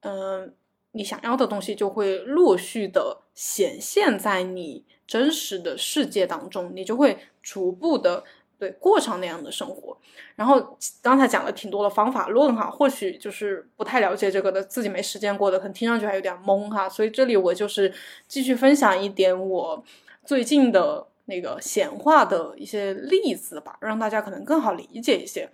[0.00, 0.52] 嗯，
[0.92, 8.24] 你想要的东西就会陆续的显现在你真实的世界当中，你就会逐步的
[8.60, 9.96] 对过上那样的生活。
[10.36, 16.88] 然后刚才讲了挺多的方法论哈，或许就是不太了解这个的，自己没实践过的，可能听上去还有点懵哈。
[16.88, 17.92] 所以这里我就是
[18.28, 19.82] 继续分享一点我
[20.24, 25.48] 最近的那个显化的一些例子吧，让大家可能更好理解一些。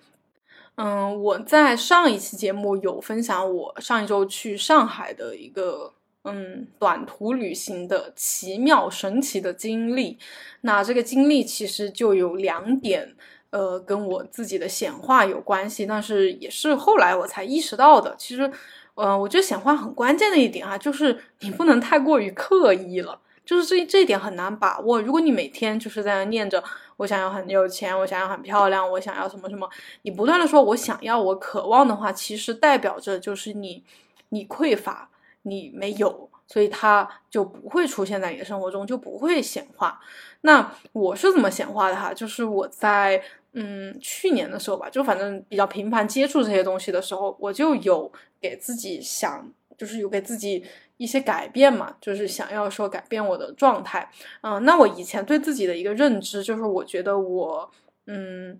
[0.74, 5.94] 嗯，我在上一期节目有分享我上一周去上海的一个
[6.26, 10.18] 嗯短途旅行的奇妙神奇的经历。
[10.60, 13.14] 那这个经历其实就有两点，
[13.50, 18.14] 呃，跟我自己的显化有关系，但是也是后来我才意识到的。
[18.18, 18.50] 其实，
[18.96, 23.20] 嗯，我觉得显化很关键的一点啊，就是你不能太过于刻意了。
[23.44, 25.00] 就是这这一点很难把握。
[25.00, 26.60] 如果你每天就是在那念着
[26.96, 29.70] 我想要很有钱，我想要很漂亮，我想要什么什么，
[30.02, 33.84] 你不断的说我想要，我渴望的话，其实代表着就是你
[34.30, 35.08] 你匮乏，
[35.46, 39.98] 你没有，所以它就不会出现在你的生活中，就不会显化。
[40.42, 42.12] 那我是怎么显化的哈？
[42.12, 50.64] 就是我在嗯去年的时候吧，就反正比较频繁接触这些东西的时候，我就有给自己想，就是有给自己。
[50.98, 57.70] 一些改变嘛，就是想要说改变我的状态，嗯，那我以前对自己的一个认知就是，我觉得我，
[58.06, 58.58] 嗯，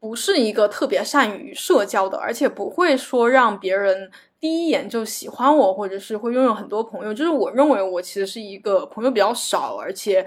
[0.00, 10.26] 不是一个特别善于社交的，而且不会说让别人第一眼就喜欢我，或者是会拥有很多朋友，就是我认为我其实是一个朋友比较少，而且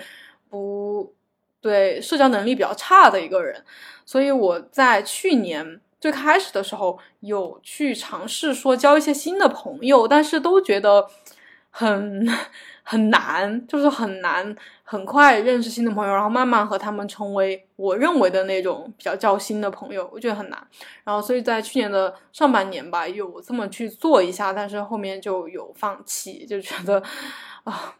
[0.49, 1.13] 不
[1.61, 3.63] 对社交能力比较差的一个人，
[4.05, 5.81] 所以我在去年。
[6.01, 11.05] 最开始的时候有去尝试说交一些新的朋友，但是都觉得
[11.69, 12.25] 很
[12.91, 20.59] 很难，就是很难很快认识新的朋友，然后慢慢和他们成为我认为的那种比较交心的朋友，我觉得很难。
[21.03, 26.99] 然后所以在去年的上半年吧，有这么去做一下，但是后面就有放弃，就觉得
[27.63, 27.93] 啊，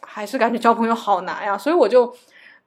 [0.00, 2.10] 还是感觉交朋友好难呀，所以我就。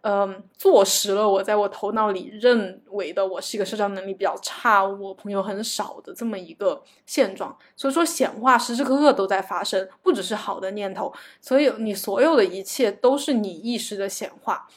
[0.05, 7.57] 嗯，坐实了我在我头脑里认为的我是一个社交能力比较差，我朋友很少的这么一个现状。
[7.77, 14.67] 所以说显化时时刻刻都在发生，不只是好的念头，所以你所有的一切都是你意识的显化。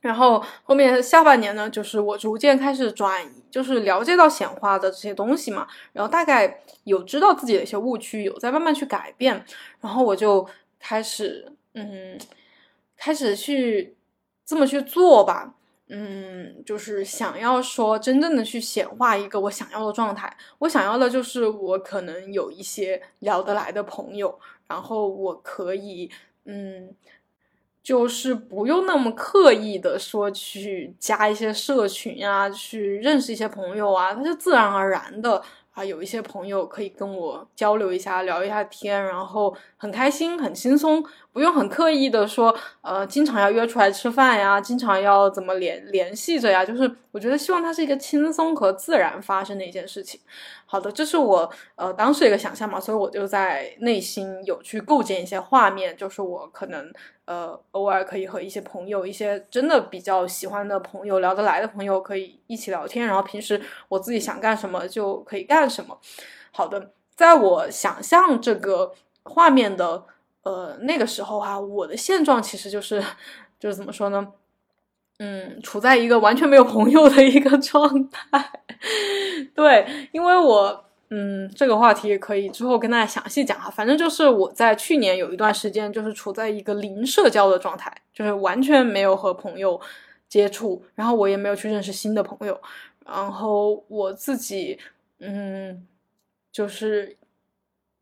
[0.00, 9.44] 然后后面下半年呢，就是我逐渐开始转移，就是了解到显化的这些东西嘛，然后大概有知道自己的一些误区，有在慢慢去改变，
[9.82, 10.48] 然后我就
[10.80, 12.18] 开始嗯，
[12.96, 13.94] 开始去。
[14.44, 15.54] 这么去做吧，
[15.88, 20.34] 嗯，就是想要说真正的去显化一个我想要的状态。
[20.58, 26.10] 我想要的就是我可能有一些聊得来的朋友，然后我可以，
[26.44, 26.94] 嗯，
[27.82, 35.42] 就是不用那么刻意的说去加一些社群啊，去认识一些朋友啊，它就自然而然的。
[35.74, 50.20] 啊，有一些朋友可以跟我交流一下，聊一下天，然后很开心，很轻松，不用很刻意的说，呃，经常要约出来吃饭呀，经常要怎么联联系着呀，就是我觉得希望它是一个轻松和自然发生的一件事情。
[50.64, 56.90] 好的，这是我呃当时一个想象嘛，所以我就在内心有去构建一些画面，就是我可能。
[57.26, 63.06] 呃，偶尔可以和一些朋友，一些真的比较喜欢的朋友，聊得来的朋友，可以一起聊天。
[63.06, 65.98] 然后平时我自己想干什么就可以干什么。
[66.52, 68.92] 好的，在我想象这个
[69.22, 70.04] 画面的
[70.44, 73.02] 呃那个时候哈，我的现状其实就是
[73.60, 74.32] 就是怎么说呢？
[75.18, 78.50] 嗯，处在一个完全没有朋友的一个状态。
[79.54, 80.84] 对，因为我。
[81.10, 83.70] 嗯，这个话题也可以之后跟大家详细讲哈。
[83.70, 89.80] 反正就是我在去年有一段时间，就是处在一个零社交的状态，就是完全没有和朋友
[90.28, 92.60] 接触，然后我也没有去认识新的朋友，
[93.06, 94.76] 然后我自己，
[95.20, 95.86] 嗯，
[96.50, 97.16] 就是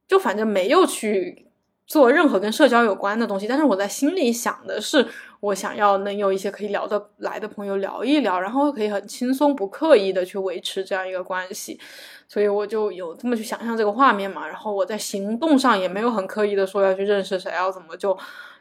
[0.09, 1.47] 就反正没有去
[1.93, 3.47] 做任何跟社交有关的东西。
[3.47, 5.07] 但是我在心里想的是，
[5.41, 11.79] 我想要能有一些可以聊得来的朋友聊一聊，然后可以很轻松不刻意的去维持这样一个关系。
[12.27, 18.17] 所以我就有这么去想象这个画面嘛，然后我在行动上也没有很刻意的说要去认识谁，要怎么就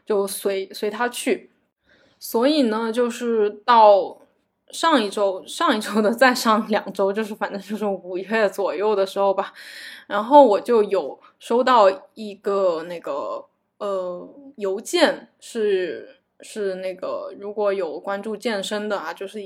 [0.05, 1.51] 就随随他去。
[2.19, 4.17] 所以呢，就是到
[4.71, 9.53] 上一周、上一周的再上两周，就是反正就是五月左右的时候吧，
[10.07, 13.43] 然后我就有收到一个那个
[13.79, 19.41] 呃邮件，是是那个如果有关注健身的啊，就是。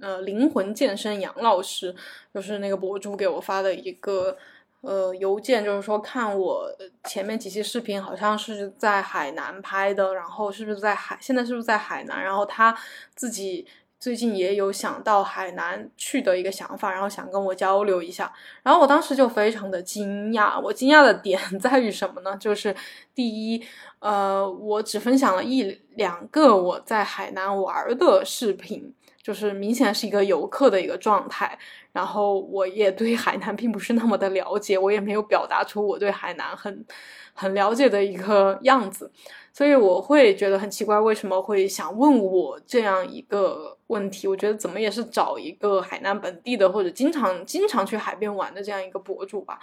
[0.00, 1.94] 呃，灵魂健身杨老师
[2.34, 4.36] 就是那个博主给我发的一个
[4.80, 6.68] 呃邮件，就是说看我
[7.04, 12.20] 前面几期视频好像是在海南拍的，然后是不是在海，现在是不是在海南？
[12.20, 12.76] 然后他
[13.14, 13.64] 自己
[14.02, 18.32] 最近也有想到海南去的一个想法，然后想跟我交流一下。
[18.64, 22.36] 然后我当时就非常的惊讶，我惊讶的点 在于什么呢？
[22.36, 22.74] 就是
[23.14, 23.64] 第一，
[24.00, 28.92] 呃，我只分享了一两个我在海南玩的视频。
[29.22, 31.56] 就是明显是一个游客的一个状态，
[31.92, 36.84] 然后我也对海南并不是那么的了解，我也没有表达出我对海南很
[37.32, 39.12] 很了解的一个样子，
[39.52, 44.26] 所以我会觉得很奇怪，为什么会想问我这样一个问题？
[44.26, 49.60] 我觉得怎么也是找一个海南本地的或者经常经常去海边玩的这样一个博主吧。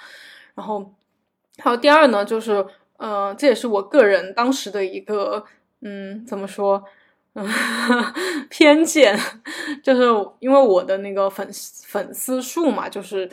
[0.55, 0.93] 然后
[1.57, 2.65] 还有第二呢，就是
[2.97, 5.43] 呃，这也是我个人当时的一个
[5.81, 6.83] 嗯，怎么说？
[8.49, 9.17] 偏见，
[9.83, 10.03] 就是
[10.39, 13.29] 因为我的那个粉丝粉丝数嘛，就是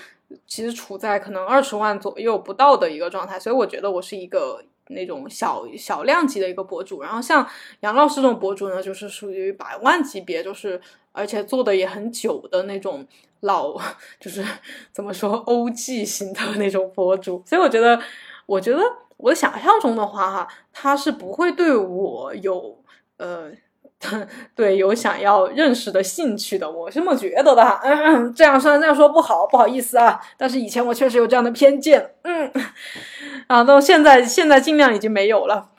[0.47, 7.03] 其实处在可能二十万左右不到的一个状态，所以我觉得我是一个那种小小量级的一个博主。
[7.03, 7.49] 然后像
[7.81, 10.81] 杨老师这种博主呢，就是属于百万级别，就是
[11.13, 13.05] 而且做的也很久的那种
[13.41, 13.77] 老，
[14.21, 14.45] 就是
[14.93, 17.43] 怎么说 OG 型的那种博主。
[17.47, 17.99] 所以我觉得，
[18.45, 18.83] 我觉得
[19.17, 22.79] 我想象中的话哈，他是不会对我有
[23.17, 23.51] 呃。
[24.55, 27.63] 对，有想要认识的兴趣的，我是这么觉得的。
[27.83, 30.21] 嗯，这样虽然这样说不好，不好意思啊。
[30.37, 32.15] 但是以前我确实有这样的偏见。
[32.23, 32.53] 嗯，
[33.49, 35.71] 啊，到现在现在尽量已经没有了。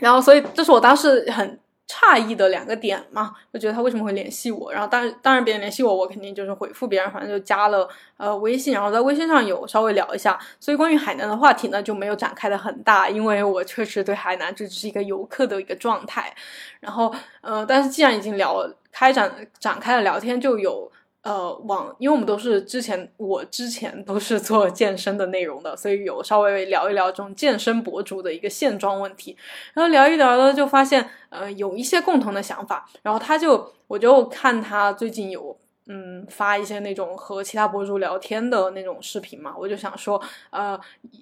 [0.00, 1.58] 然后，所以这是我当时很。
[1.90, 16.32] 诧异的两个点嘛，就觉得他为什么会联系我，然后当然当然别人联系我，我肯定就是回复别人，反正就加了呃微信，然后在微信上有稍微聊一下，所以关于海南的话题呢就没有展开的很大，因为我确实对海南这只是一个游客的一个状态，
[16.78, 20.90] 然后呃但是既然已经聊开展展开了聊天，就有。
[21.22, 29.36] 呃，往，因为我们都是之前，我之前都是做健身的内容的，所以有稍微聊一聊这种健身博主的一个现状问题，
[29.74, 35.54] 然后聊一聊呢，就发现，呃，有一些共同的想法，然后他就，我就看他最近有，
[35.88, 40.18] 嗯，发一些那种和其他博主聊天的那种视频嘛，我就想说，
[40.48, 40.80] 呃，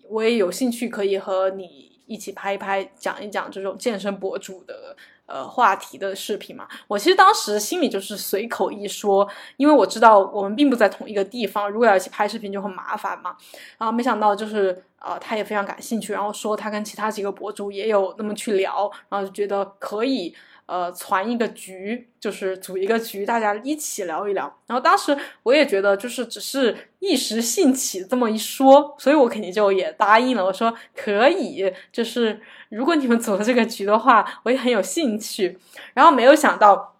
[0.08, 4.96] 我也有兴趣可以和你一起拍一拍，讲一讲这种健身博主的。
[5.28, 13.36] 呃，话题的视频嘛，我其实当时心里就是随口一说，因为我知道我们并不在同一个地方，如果要去拍视频就很麻烦嘛。
[13.76, 20.34] 然后没想到就是呃，他也非常感兴趣，然后说他跟其他几个博主也有那么去聊，然后就觉得可以。
[20.68, 24.44] 呃，传一个局，就是组一个局，大家一起聊一聊。
[24.66, 30.44] 然后当时我也觉得，就是只是一时兴起这么一说，所以我肯定就也答应了。
[30.44, 32.38] 我说可以，就是
[32.68, 35.58] 如果你们组了这个局的话，我也很有兴趣。
[35.94, 36.94] 然后没有想到，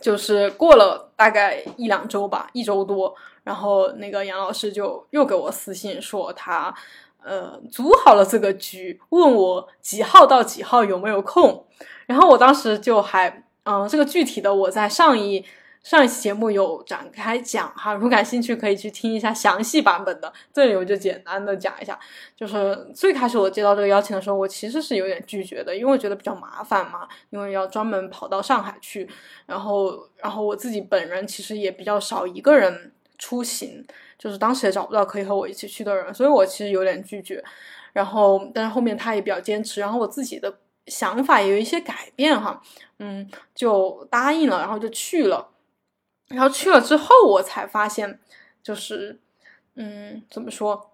[0.00, 6.72] 就是过了大概一两周吧，一周多，然后那个杨老师就又给我私信说他
[7.24, 11.66] 呃组好了这个局，问我几号到几号有没有空。
[12.10, 13.28] 然后我当时就还，
[13.62, 15.44] 嗯，这个具体的我在上一
[15.80, 20.32] 上一期节目有展开讲哈，如果感兴趣可以去听一下详细版本的。
[20.52, 21.96] 这里我就简单的讲一下，
[22.36, 29.08] 就是最开始我接到这个邀请的时候，我其实是有点拒绝的，因为我觉得比较麻烦嘛，因为要专门跑到上海去，
[29.46, 33.86] 然后然后我自己本人其实也比较少一个人出行，
[34.18, 37.44] 就是当时也找不到可以和我一起去的人，所以我其实有点拒绝。
[37.92, 40.52] 然后但是后面他也比较坚持，然后我自己的。
[40.90, 42.60] 想法有一些改变哈，
[42.98, 45.48] 嗯，就答应了，然后就去了，
[46.26, 48.18] 然后去了之后，我才发现，
[48.60, 49.20] 就是，
[49.76, 50.90] 嗯，怎么说，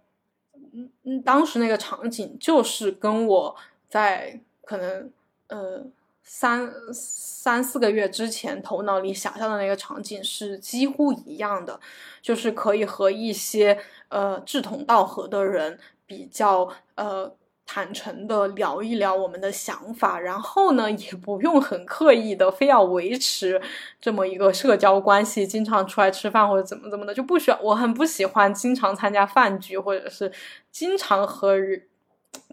[0.75, 3.57] 嗯嗯，当时那个场景就是跟我
[3.89, 5.11] 在可能
[5.49, 5.83] 呃
[6.23, 11.81] 三三四个月之前头脑里想象的那个场景是几乎一样的，
[12.21, 13.79] 就是可以和一些
[14.11, 17.35] 呃志同道合的人比较呃。
[17.67, 23.61] 坦诚的聊一聊我们的想法，然后呢，也不用很刻意的非要维持
[24.01, 27.59] 这么一个社交关系，经常出来吃饭或者怎么怎么的，就不需要。
[27.61, 30.33] 我很不喜欢经常参加饭局，或者是
[30.71, 31.59] 经常和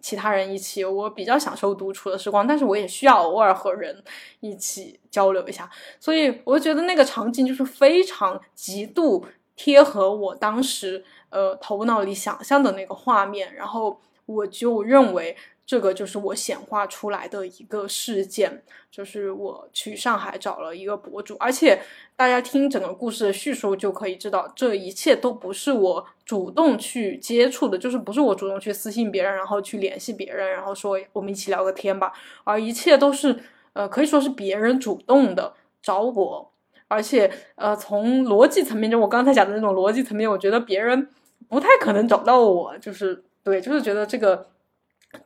[0.02, 0.84] 其他人一起。
[0.84, 4.04] 我比较享受独处的时光，但是我也需要偶尔和人
[4.40, 5.70] 一起交流一下。
[6.00, 14.02] 所以我觉得那个场景就是非常极度贴合我当时呃头脑里想象的那个画面，然后。
[14.26, 21.82] 我就认为这个就是我显化出来的一个事件，就是我去上海找了一个博主，而且
[22.16, 32.12] 大家听整个故事的叙述就可以知道，这一切都不是我主动去接触的，就是不是我主动去私信别人，然后去联系别人，然后说我们一起聊个天吧，
[32.44, 33.40] 而一切都是
[33.72, 36.52] 呃可以说是别人主动的找我，
[36.90, 41.08] 而且呃从逻辑层面，就我刚才讲的那种逻辑层面，我觉得别人
[41.48, 43.24] 不太可能找到我，就是。
[43.44, 44.50] 对，就是觉得这个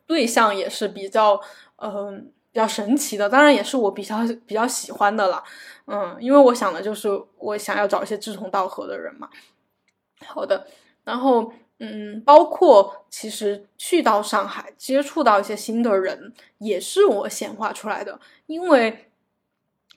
[0.06, 1.40] 对象也是比较，
[1.76, 5.42] 嗯，比较神奇的，当然也是我比较比较喜欢的了。
[5.86, 7.08] 嗯，因为我想的就是
[7.38, 9.28] 我想要找一些志同道合的人嘛。
[10.26, 10.66] 好的，
[11.04, 19.04] 然后嗯，包括其实去到上海接触到一些新的人，也是我显化出来的，因为。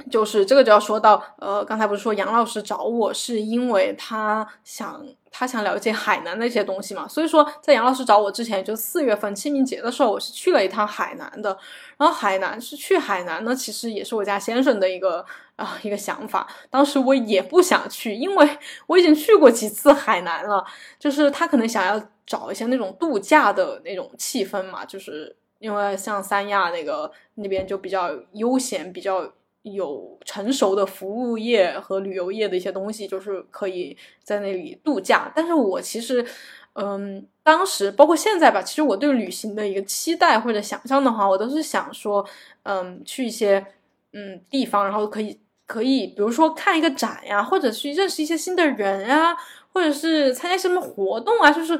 [0.09, 11.55] 就是这个就要说到，呃，刚才不是说杨老师找我是因为他想他想了解海南那些东西嘛，所以说在杨老师找我之前，就四月份清明节的时候，我是去了一趟海南的。
[11.97, 15.23] 然后海南是去海南呢，其实也是我家先生的一个
[15.55, 16.47] 啊一个想法。
[16.69, 20.65] 当时我也不想去，因为我已经去过几次海南了，
[20.97, 29.31] 就是他可能想要找一些那种度假的那种气氛嘛，就是因为像三亚那个那边就比较悠闲，比较。
[29.63, 35.31] 有成熟的服务业和旅游业的一些东西，就是可以在那里度假。
[35.35, 36.25] 但是我其实，
[36.73, 42.25] 嗯，当时包括现在吧，其实我对旅行的一个期待或者想象的话，我都是想说，
[42.63, 43.65] 嗯，去一些
[44.13, 49.37] 嗯地方，然后可以可以，比如说看一个展呀，或者去认识一些新的人呀，
[49.73, 51.79] 或者是参加什么活动啊，就是。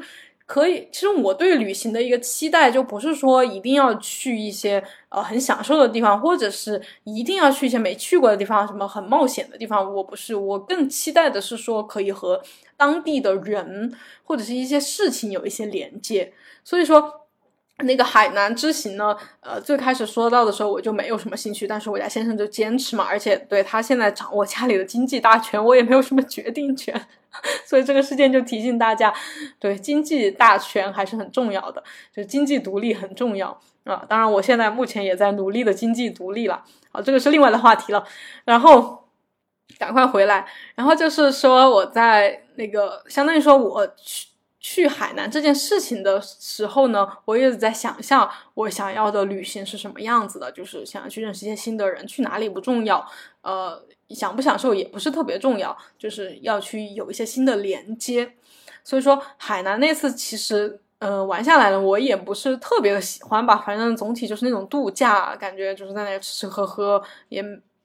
[0.52, 9.94] 可以，其实我对旅行的一个期待，就不是说一定要去一些呃很享受的地方，或者是一定要去一些没去过的地方，什么很冒险的地方。
[9.94, 12.42] 我不是，我更期待的是说可以和
[12.76, 16.34] 当地的人或者是一些事情有一些连接。
[16.62, 17.21] 所以说，
[17.82, 27.00] 那个海南之行呢，呃，最开始说到的时候我就没有什么兴趣，但是我家先生就坚持嘛，而且对他现在掌握家里的经济大权，我也没有什么决定权。
[27.64, 29.12] 所以这个事件就提醒大家，
[29.58, 31.82] 对经济大权还是很重要的，
[32.14, 33.48] 就经济独立很重要
[33.84, 34.04] 啊。
[34.06, 38.04] 当然，我现在目前也在努力的经济独立了，好，这个是另外的话题了。
[38.44, 39.04] 然后
[39.78, 44.26] 赶快回来，然后就是说我在那个相当于说我去
[44.62, 53.06] 去海南这件事情的时候呢，我一直在想象我想要的旅行是什么样子的，就是想要去认识一些新的人，去哪里不重要，
[53.42, 53.84] 呃。
[54.10, 58.30] 享不享受也不是特别重要，就是要去有一些新的连接。
[58.84, 63.56] 所以说，海南那次其实，呃，玩下来了，我也不是特别的喜欢吧。
[63.56, 67.40] 反正总体就是那种度假感觉，就是在那吃吃喝喝，也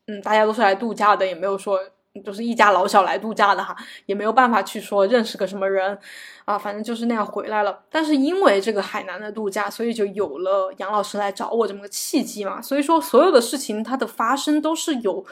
[0.08, 1.80] 嗯，大家都是来度假的，也没有说
[2.24, 5.97] 就是一家老小来度假的哈，也没有办法去说认识个什么人
[6.45, 7.84] 啊，反正就是那样回来了。
[7.89, 12.61] 但是因为这个海南的度假，所以就有了杨老师来找我这么个契机嘛。
[12.61, 15.26] 所以说，所有的事情它的发生都是有。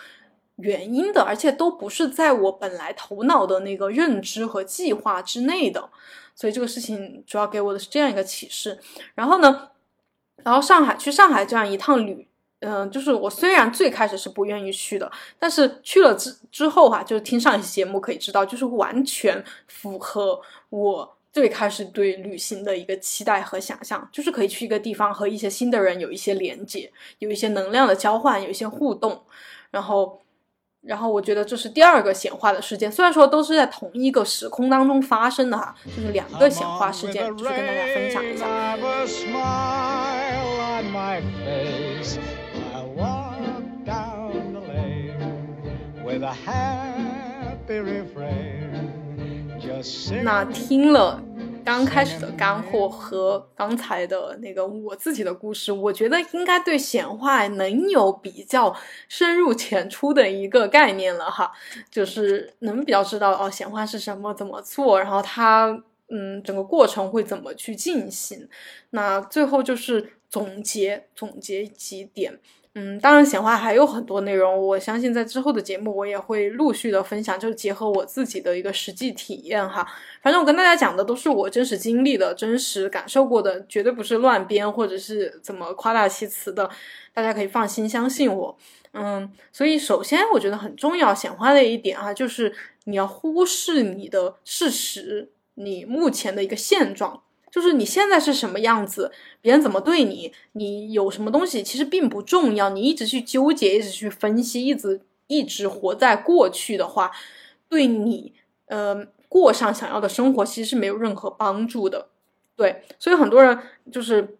[0.60, 5.90] 原因的，而且都不是在我本来头脑的那个认知和计划之内的，
[6.34, 8.80] 所以这个事情主要给我的是这样一个启示。
[9.16, 9.72] 然后呢，
[10.46, 12.30] 然后上海去上海这样一趟旅，
[12.66, 29.22] 嗯，就是我虽然最开始是不愿意去的，但是去了之之后哈，就是听上一期节目可以知道，就是完全符合我最开始对旅行的一个期待和想象，就是可以去一个地方和一些新的人有一些连接，有一些能量的交换，有一些互动，
[29.72, 30.22] 然后。
[30.88, 38.78] 然后我觉得这是第二个显化的事件，虽然说都是在同一个时空当中发生的哈，就是两个显化事件，就是跟大家分享一下。
[50.24, 51.22] 那听了。
[51.64, 58.76] 刚开始的干货和刚才的那个我自己的故事，我觉得应该对显化能有比较
[59.10, 61.52] 深入浅出的一个概念了哈，
[61.90, 68.48] 就是能比较知道哦显化是什么，怎么做，然后它嗯整个过程会怎么去进行，
[68.92, 72.40] 那最后就是总结总结几点。
[72.78, 79.88] 嗯，当然显化还有很多内容，我相信在之后的节目我也会陆续的分享，就是结合我自己的一个实际体验哈。
[80.22, 86.70] 反正我跟大家讲的都是我真实经历的、真实感受过的，绝对不是乱编或者是怎么夸大其词的，
[87.14, 88.58] 大家可以放心相信我。
[88.92, 92.54] 嗯，所以首先我觉得很重要显化的一点哈，就是
[92.84, 97.22] 你要忽视你的事实，你目前的一个现状。
[97.56, 102.70] 就是你现在是什么样子，别人怎么对你，你有什么东西其实并不重要。
[102.72, 107.10] 你一直去纠结，一直去分析，一直一直活在过去的话，
[107.70, 108.34] 对你
[108.66, 112.10] 呃过上想要的生活其实是没有任何帮助的。
[112.58, 113.58] 对，所以很多人
[113.90, 114.38] 就是，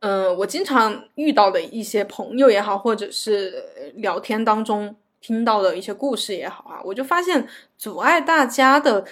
[0.00, 9.06] 嗯，我经常遇到的一些朋友也好，或者是聊天当中听到的一些故事也好啊，我就发现阻碍大家的，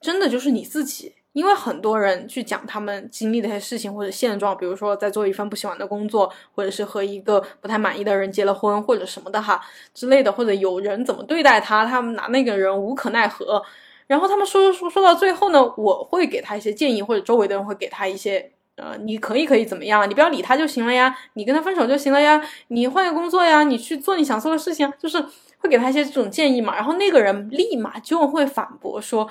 [0.00, 1.12] 真的就是你自己。
[1.36, 9.60] 因为很多人去讲他们经历的一些事情或者现状，比如说在做一份不喜欢的工作，或者是和一个不太满意的人结了婚，或者什么的哈
[9.92, 13.62] 之类的，或者有人怎么对待他，他们拿那个人无可奈何。
[14.06, 20.08] 然后他们说说说到最后呢，我会给他一些建议，或者周围的人会给他一些呃，你可以可以怎么样？
[20.08, 25.22] 你不要理他就行了呀，你跟他分手就行了呀，你换个工作呀，你去做你想做的事情，就是
[25.58, 26.74] 会给他一些这种建议嘛。
[26.74, 29.28] 然后那个人立马就会反驳说。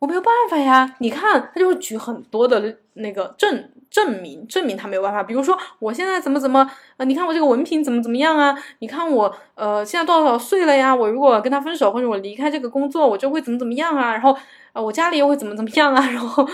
[0.00, 5.22] 我没有办法呀，你看，他就会举很多的那个证证明，证明他没有办法。
[5.22, 8.56] 比如说，我现在怎么怎么，呃，你看我这个文凭怎么怎么样啊？
[8.78, 10.94] 你看我，呃，现在多少岁了呀？
[10.94, 14.12] 我如果跟他分手或者我离开这个工作，我就会怎么怎么样啊？
[14.12, 14.34] 然后，
[14.72, 16.00] 呃，我家里又会怎么怎么样啊？
[16.10, 16.48] 然后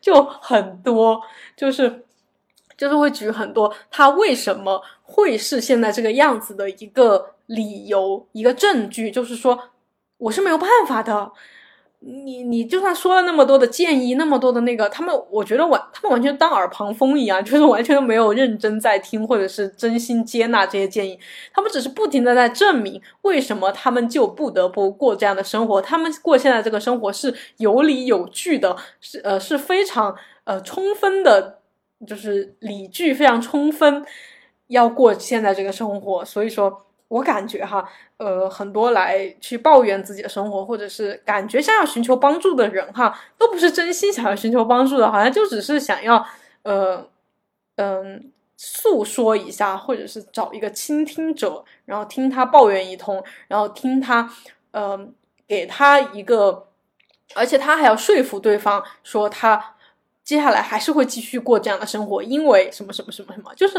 [0.00, 1.20] 就很多，
[1.56, 2.04] 就是
[2.76, 9.58] 就是会举很多他为什么会是现在这个样子的一个理由，一个证据，就是说
[10.18, 11.32] 我是没有办法的。
[12.08, 21.18] 你你就算说了那么多的建议，那么多的那个，他们我觉得完，他们完全当耳旁风一样，就是完全都没有认真在听，或者是真心接纳这些建议。
[21.52, 25.82] 他们只是不停的在证明为什么他们就不得不过这样的生活。
[25.82, 31.58] 他们过现在这个生活是有理有据的，是呃是非常呃充分的，
[32.06, 34.06] 就是理据非常充分，
[34.68, 36.24] 要过现在这个生活。
[36.24, 36.85] 所以说。
[37.08, 46.26] 我感觉哈，呃，很多来去抱怨自己的生活，或者是感觉想要寻求帮助的人哈，都不是真心想要寻求帮助的，好像就只是想要，
[46.64, 47.08] 呃，
[47.76, 54.28] 嗯，诉说一下，或者是找一个倾听者，然后听他抱怨一通，然后听他，
[54.72, 55.14] 嗯，
[55.46, 56.66] 给他一个，
[57.36, 59.76] 而且他还要说服对方说他
[60.24, 63.74] 接下来还是会继续过这样的生活，因为什么什么什么什么，就是，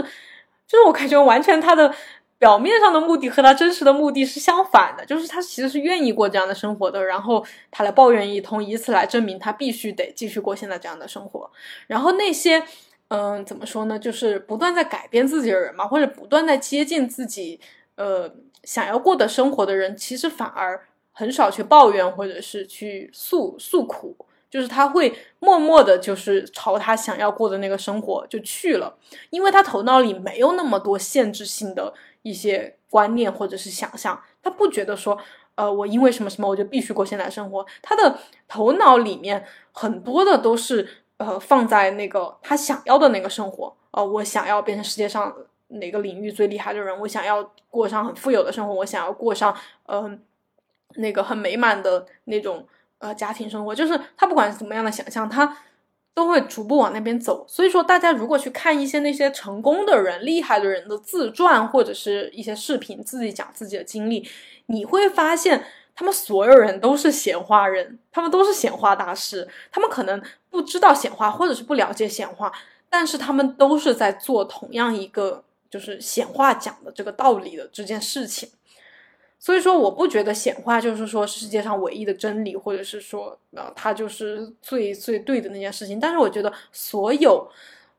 [0.66, 1.94] 就是我感觉完全他的。
[2.40, 11.50] 表面上的目的和他真实的目的是相反的，就是他其实是愿意过这样的生活的，然后他来抱怨一通，以此来证明他必须得继续过现在这样的生活。
[11.88, 12.64] 然后那些，
[13.08, 13.98] 嗯，怎么说呢？
[13.98, 17.60] 就是不断在改变自己的人嘛，或者不断在接近自己，
[17.96, 18.32] 呃，
[18.64, 24.16] 想要过的生活的人，其实反而很少去抱怨或者是去诉诉苦。
[24.50, 28.96] 就是他会默默的，就是朝他想要过的那个生活就去了，
[29.30, 31.94] 因为他头脑里没有那么多限制性的
[32.28, 35.18] 一些观念或者是想象，他不觉得说，
[35.56, 37.66] 呃，我因为什么什么我就必须过现在生活。
[37.82, 38.18] 他的
[38.48, 45.36] 头脑里面很多的都是，呃，放在那个他想要的那个生活，呃，我想要变成世界上
[45.68, 49.56] 哪个领域最厉害的人，我想要过上很富有的生活，我想要过上，
[49.86, 50.22] 嗯，
[50.96, 52.68] 那个很美满的那种。
[53.00, 55.56] 呃，家庭生活就是他不管怎么样的想象，他
[56.18, 57.46] 都会逐步往那边走。
[57.48, 64.28] 所以说，大家如果去看一些那些成功的人、厉害的人的自传或者是一些视频，自己讲自己的经历，
[64.66, 65.64] 你会发现
[65.94, 69.48] 他们所有人都是显化人，他们都是显化大师。
[69.72, 72.52] 他们可能不知道显化，或者是不了解显化，
[72.90, 78.50] 但是他们都是在做同样一个就是显化讲的这个道理的这件事情。
[79.40, 86.00] 所以说，我不觉得显化就是说世界上唯一的真理，或者是说，呃，它就是最最对的那件事情。
[86.00, 87.48] 但是，我觉得所有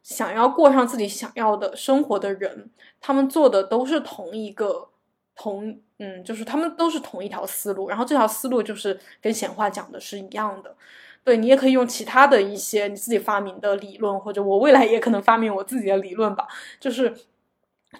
[0.03, 2.69] 想要过上自己想要的生活的人，
[3.01, 4.89] 他们做的都是同一个
[5.37, 7.89] 同，嗯，就是他们都是同一条思路。
[7.89, 10.75] 然后这条思路就是跟显化讲的是一样的。
[11.23, 16.49] 对你也可以用其他的一些你自己发明的理论，或者我未来也可能发明我自己的理论吧，
[16.81, 17.15] 就是。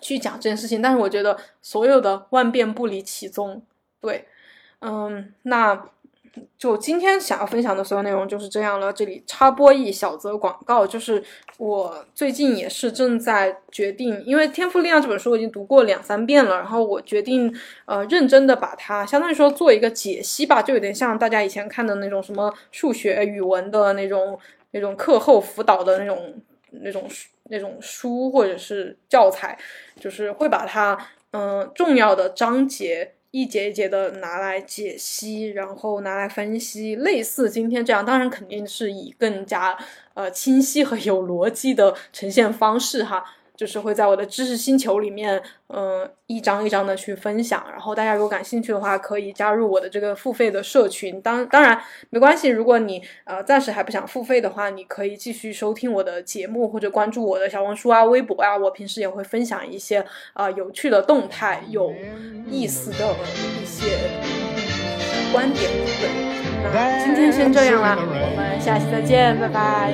[0.01, 3.63] 去讲这件事情，但是我觉得所有的万变不离其宗，
[4.01, 4.27] 对，
[4.81, 5.85] 嗯，那
[6.57, 8.93] 就今天想要分享的所有内容就是这样了。
[8.93, 11.21] 这里插播一小则广告，就是
[11.57, 17.53] 我最近也是正在决定，因为《天赋力量》这本书我已经读过两三遍了，然后我决定
[17.87, 24.39] 呃认真的把它，相当于说做一个解析吧，就有点像大家以前看的那种什么数学、语文的那种
[24.71, 26.35] 那种课后辅导的那种
[26.71, 27.29] 那种书。
[27.49, 29.59] 那种书或者是教材，
[30.01, 30.99] 就是会把它
[31.33, 39.79] 嗯重要的章节一节一节的拿来解析，然后拿来分析，类似今天这样，当然肯定是以更加
[40.15, 43.25] 呃清晰和有逻辑的呈现方式哈。
[43.59, 47.67] 就是会在我的知识星球里面，嗯，一张一张的去分享。
[47.73, 51.21] 然后大家如果感兴趣的话，可以加入我的这个付费的社群。
[51.21, 51.77] 当当然
[52.11, 58.57] 没关系，如果你呃暂时还不想付费的话，你可以继续收听我的节目或者关注我的小红书啊、微博啊。
[58.57, 60.05] 我平时也会分享一些
[60.35, 61.93] 啊有趣的动态、有
[62.49, 63.17] 意思的
[63.61, 63.99] 一些
[65.33, 65.69] 观点。
[66.01, 66.09] 对，
[66.73, 69.93] 那今天先这样啦，我们下期再见，拜拜。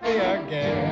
[0.00, 0.87] Happy again.